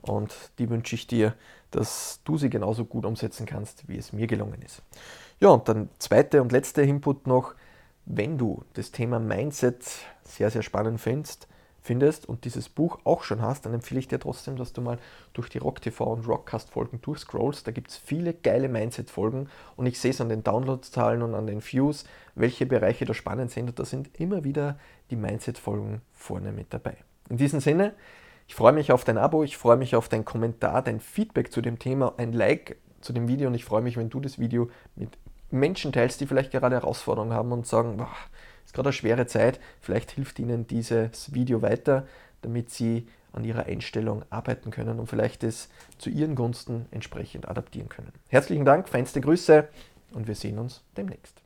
und 0.02 0.34
die 0.58 0.68
wünsche 0.68 0.94
ich 0.94 1.06
dir, 1.06 1.34
dass 1.70 2.20
du 2.24 2.38
sie 2.38 2.50
genauso 2.50 2.84
gut 2.84 3.04
umsetzen 3.04 3.46
kannst, 3.46 3.88
wie 3.88 3.98
es 3.98 4.12
mir 4.12 4.26
gelungen 4.26 4.62
ist. 4.62 4.82
Ja, 5.40 5.48
und 5.48 5.68
dann 5.68 5.88
zweite 5.98 6.42
und 6.42 6.52
letzte 6.52 6.82
Input 6.82 7.26
noch, 7.26 7.54
wenn 8.04 8.38
du 8.38 8.64
das 8.74 8.90
Thema 8.90 9.18
Mindset 9.18 9.84
sehr, 10.24 10.50
sehr 10.50 10.62
spannend 10.62 11.00
findest, 11.00 11.48
findest 11.86 12.28
und 12.28 12.44
dieses 12.44 12.68
Buch 12.68 12.98
auch 13.04 13.22
schon 13.22 13.40
hast, 13.40 13.64
dann 13.64 13.74
empfehle 13.74 14.00
ich 14.00 14.08
dir 14.08 14.18
trotzdem, 14.18 14.56
dass 14.56 14.72
du 14.72 14.82
mal 14.82 14.98
durch 15.32 15.48
die 15.48 15.58
Rock 15.58 15.80
TV 15.80 16.04
und 16.04 16.26
Rockcast 16.26 16.70
Folgen 16.70 17.00
durchscrollst. 17.00 17.66
Da 17.66 17.70
gibt 17.70 17.90
es 17.90 17.96
viele 17.96 18.34
geile 18.34 18.68
Mindset-Folgen 18.68 19.48
und 19.76 19.86
ich 19.86 19.98
sehe 19.98 20.10
es 20.10 20.20
an 20.20 20.28
den 20.28 20.42
Downloadzahlen 20.42 21.22
und 21.22 21.34
an 21.34 21.46
den 21.46 21.62
Views, 21.62 22.04
welche 22.34 22.66
Bereiche 22.66 23.04
da 23.04 23.14
spannend 23.14 23.50
sind 23.50 23.68
und 23.68 23.78
da 23.78 23.84
sind 23.84 24.10
immer 24.20 24.44
wieder 24.44 24.78
die 25.10 25.16
Mindset-Folgen 25.16 26.02
vorne 26.12 26.52
mit 26.52 26.74
dabei. 26.74 26.96
In 27.30 27.36
diesem 27.36 27.60
Sinne, 27.60 27.94
ich 28.48 28.54
freue 28.54 28.72
mich 28.72 28.92
auf 28.92 29.04
dein 29.04 29.18
Abo, 29.18 29.42
ich 29.42 29.56
freue 29.56 29.76
mich 29.76 29.96
auf 29.96 30.08
dein 30.08 30.24
Kommentar, 30.24 30.82
dein 30.82 31.00
Feedback 31.00 31.52
zu 31.52 31.60
dem 31.60 31.78
Thema, 31.78 32.14
ein 32.16 32.32
Like 32.32 32.76
zu 33.00 33.12
dem 33.12 33.28
Video 33.28 33.48
und 33.48 33.54
ich 33.54 33.64
freue 33.64 33.82
mich, 33.82 33.96
wenn 33.96 34.10
du 34.10 34.20
das 34.20 34.38
Video 34.38 34.70
mit 34.94 35.16
Menschen 35.50 35.92
teilst, 35.92 36.20
die 36.20 36.26
vielleicht 36.26 36.50
gerade 36.50 36.76
Herausforderungen 36.76 37.32
haben 37.32 37.52
und 37.52 37.66
sagen, 37.66 37.96
boah, 37.96 38.08
ist 38.66 38.74
gerade 38.74 38.88
eine 38.88 38.92
schwere 38.92 39.26
Zeit, 39.26 39.58
vielleicht 39.80 40.10
hilft 40.10 40.38
Ihnen 40.38 40.66
dieses 40.66 41.32
Video 41.32 41.62
weiter, 41.62 42.06
damit 42.42 42.70
Sie 42.70 43.08
an 43.32 43.44
Ihrer 43.44 43.66
Einstellung 43.66 44.24
arbeiten 44.30 44.70
können 44.70 44.98
und 44.98 45.08
vielleicht 45.08 45.44
es 45.44 45.68
zu 45.98 46.10
Ihren 46.10 46.34
Gunsten 46.34 46.86
entsprechend 46.90 47.48
adaptieren 47.48 47.88
können. 47.88 48.12
Herzlichen 48.28 48.64
Dank, 48.64 48.88
feinste 48.88 49.20
Grüße 49.20 49.68
und 50.12 50.26
wir 50.26 50.34
sehen 50.34 50.58
uns 50.58 50.82
demnächst. 50.96 51.45